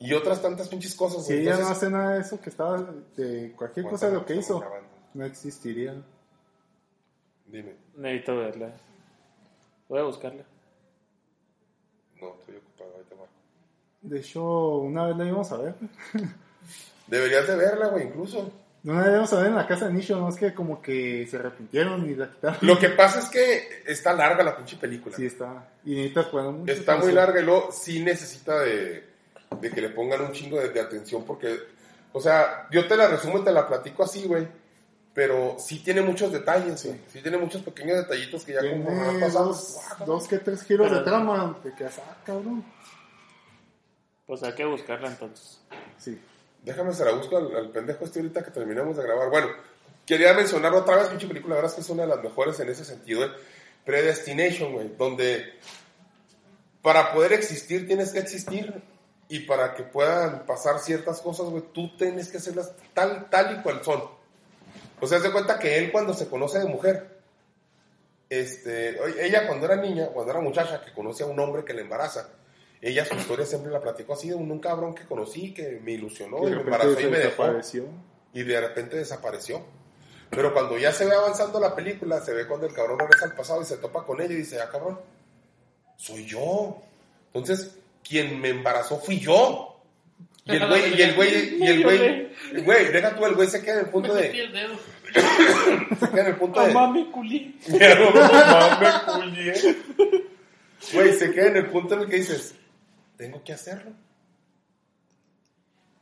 [0.00, 1.26] Y otras tantas pinches cosas.
[1.26, 2.84] Si ella no hace nada de eso que estaba,
[3.16, 4.64] de cualquier cosa de lo que ¿cuánto hizo,
[5.14, 5.94] no existiría.
[7.46, 7.74] Dime.
[7.96, 8.72] Necesito verla.
[9.88, 10.44] Voy a buscarla.
[12.20, 13.32] No, estoy ocupado, ahí te marco.
[14.02, 15.74] De hecho, una vez la íbamos a ver.
[17.06, 18.52] Deberías de verla, güey, incluso.
[18.84, 20.80] Una vez la íbamos a ver en la casa de Nicho, no es que como
[20.80, 22.58] que se arrepintieron y la quitaron.
[22.60, 25.16] Lo que pasa es que está larga la pinche película.
[25.16, 25.72] Sí, está.
[25.84, 26.72] Y necesitas poner mucho.
[26.72, 29.07] Está muy larga y luego sí necesita de,
[29.60, 31.58] de que le pongan un chingo de, de atención porque,
[32.12, 34.46] o sea, yo te la resumo y te la platico así, güey.
[35.14, 37.00] Pero sí tiene muchos detalles, güey.
[37.12, 39.48] Sí tiene muchos pequeños detallitos que ya como van Tiene pasando.
[39.48, 39.76] dos,
[40.06, 41.58] dos que tres giros de trama.
[41.62, 42.64] Te quedas, ah, cabrón.
[44.26, 45.60] Pues hay que buscarla entonces.
[45.96, 46.20] Sí.
[46.62, 49.30] Déjame se la busco al, al pendejo este ahorita que terminamos de grabar.
[49.30, 49.48] Bueno,
[50.06, 52.60] quería mencionar otra vez, pinche película, la verdad es que es una de las mejores
[52.60, 53.30] en ese sentido, eh.
[53.84, 55.58] Predestination, güey, donde
[56.82, 58.82] para poder existir tienes que existir
[59.28, 63.62] y para que puedan pasar ciertas cosas, güey, tú tienes que hacerlas tal, tal y
[63.62, 64.02] cual son.
[65.00, 67.18] O sea, se cuenta que él cuando se conoce de mujer,
[68.30, 71.82] este, ella cuando era niña, cuando era muchacha, que conoce a un hombre que le
[71.82, 72.30] embaraza,
[72.80, 75.92] ella su historia siempre la platicó así de un, un cabrón que conocí, que me
[75.92, 77.44] ilusionó Y y me embarazó y me dejó
[78.32, 79.62] y de repente desapareció.
[80.30, 83.34] Pero cuando ya se ve avanzando la película, se ve cuando el cabrón regresa al
[83.34, 85.00] pasado y se topa con ella y dice, ah, cabrón,
[85.96, 86.82] soy yo.
[87.32, 89.80] Entonces, quien me embarazó fui yo.
[90.44, 92.32] Y el güey, y el güey, y el güey,
[92.64, 94.74] güey, deja tú, el güey se queda en el punto Me de, el dedo.
[96.00, 97.58] se queda en el punto de, Mamá, mi culí.
[97.68, 99.76] no mames, culié.
[100.92, 102.54] Güey, se queda en el punto en el que dices,
[103.16, 103.92] tengo que hacerlo.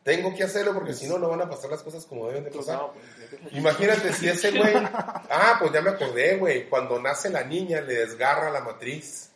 [0.05, 2.51] Tengo que hacerlo porque si no, no van a pasar las cosas como deben de
[2.53, 2.93] Pues pasar.
[2.93, 4.73] pues, Imagínate si ese güey.
[5.29, 6.69] Ah, pues ya me acordé, güey.
[6.69, 9.31] Cuando nace la niña, le desgarra la matriz.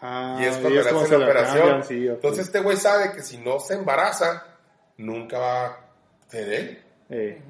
[0.00, 1.58] Ah, y es cuando le hacen la operación.
[1.58, 2.14] cambian, sí, ok.
[2.16, 4.44] Entonces, este güey sabe que si no se embaraza,
[4.98, 5.78] nunca va a
[6.28, 6.82] ser él.
[7.10, 7.40] Eh,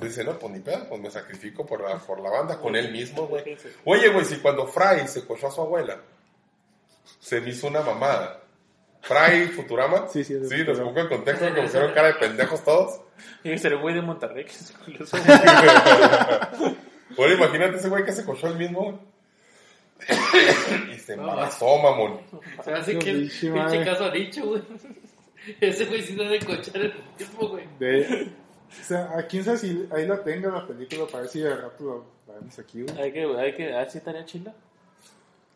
[0.00, 2.92] Dice, no, pues ni pedo, pues me sacrifico por la, por la banda con él
[2.92, 3.58] mismo, güey.
[3.84, 6.00] Oye, güey, si cuando Fry se cochó a su abuela,
[7.18, 8.40] se me hizo una mamada.
[9.00, 10.06] Fry Futurama.
[10.08, 12.62] Sí, sí, es de Sí, nos pongo en contexto que me hicieron cara de pendejos
[12.64, 13.00] todos.
[13.42, 14.72] Que ser un güey de Monterrey que se
[17.16, 19.00] Oye, imagínate ese güey que se cochó el mismo.
[20.94, 22.20] Y se embarazó, mamón.
[22.64, 24.62] Se hace que el Pinche caso ha dicho, güey.
[25.60, 27.64] Ese güey sí debe cochar el mismo, güey.
[27.78, 28.30] de,
[28.68, 31.56] o sea, a quién sabe si ahí la tenga la película para ver si de
[31.56, 32.98] rato la, vemos aquí, güey.
[33.00, 34.54] Hay que, hay que, ver si estaría chila.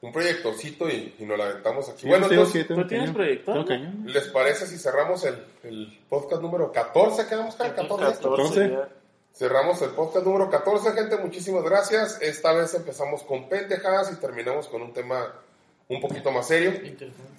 [0.00, 2.02] Un proyectocito y, y nos la aventamos aquí.
[2.02, 4.10] Sí, bueno, entonces, ¿tú tienes proyector, no?
[4.10, 7.26] ¿les parece si cerramos el, el podcast número 14?
[7.28, 7.74] ¿Quedamos acá?
[7.74, 8.22] 14.
[8.22, 8.70] 14.
[8.70, 8.88] ya.
[9.34, 11.16] Cerramos el podcast número 14, gente.
[11.16, 12.18] Muchísimas gracias.
[12.20, 15.32] Esta vez empezamos con pendejadas y terminamos con un tema
[15.88, 16.70] un poquito más serio.
[16.70, 17.32] Interesante.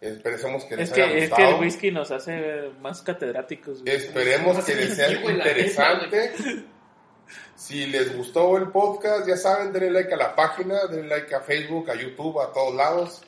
[0.00, 1.48] Esperemos que les Es haya que, es gustado.
[1.48, 3.82] que el whisky nos hace más catedráticos.
[3.82, 3.94] güey.
[3.94, 6.32] Esperemos que les sea interesante.
[7.54, 11.40] Si les gustó el podcast, ya saben, denle like a la página, denle like a
[11.40, 13.22] Facebook, a YouTube, a todos lados.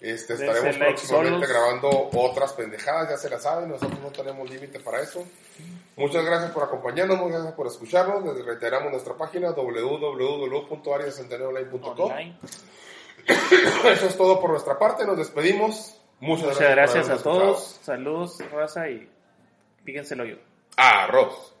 [0.00, 1.48] Este, estaremos like próximamente solos.
[1.48, 5.24] grabando otras pendejadas, ya se las saben, nosotros no tenemos límite para eso.
[5.96, 8.24] Muchas gracias por acompañarnos, muchas gracias por escucharnos.
[8.24, 12.10] Les reiteramos nuestra página www.ariacentenarioonline.com.
[12.10, 12.36] Online.
[13.92, 16.00] Eso es todo por nuestra parte, nos despedimos.
[16.20, 17.38] Muchas, Muchas gracias a escuchado.
[17.38, 17.80] todos.
[17.82, 19.08] Saludos, raza y
[19.84, 20.36] píquenselo yo.
[20.76, 21.53] Arroz.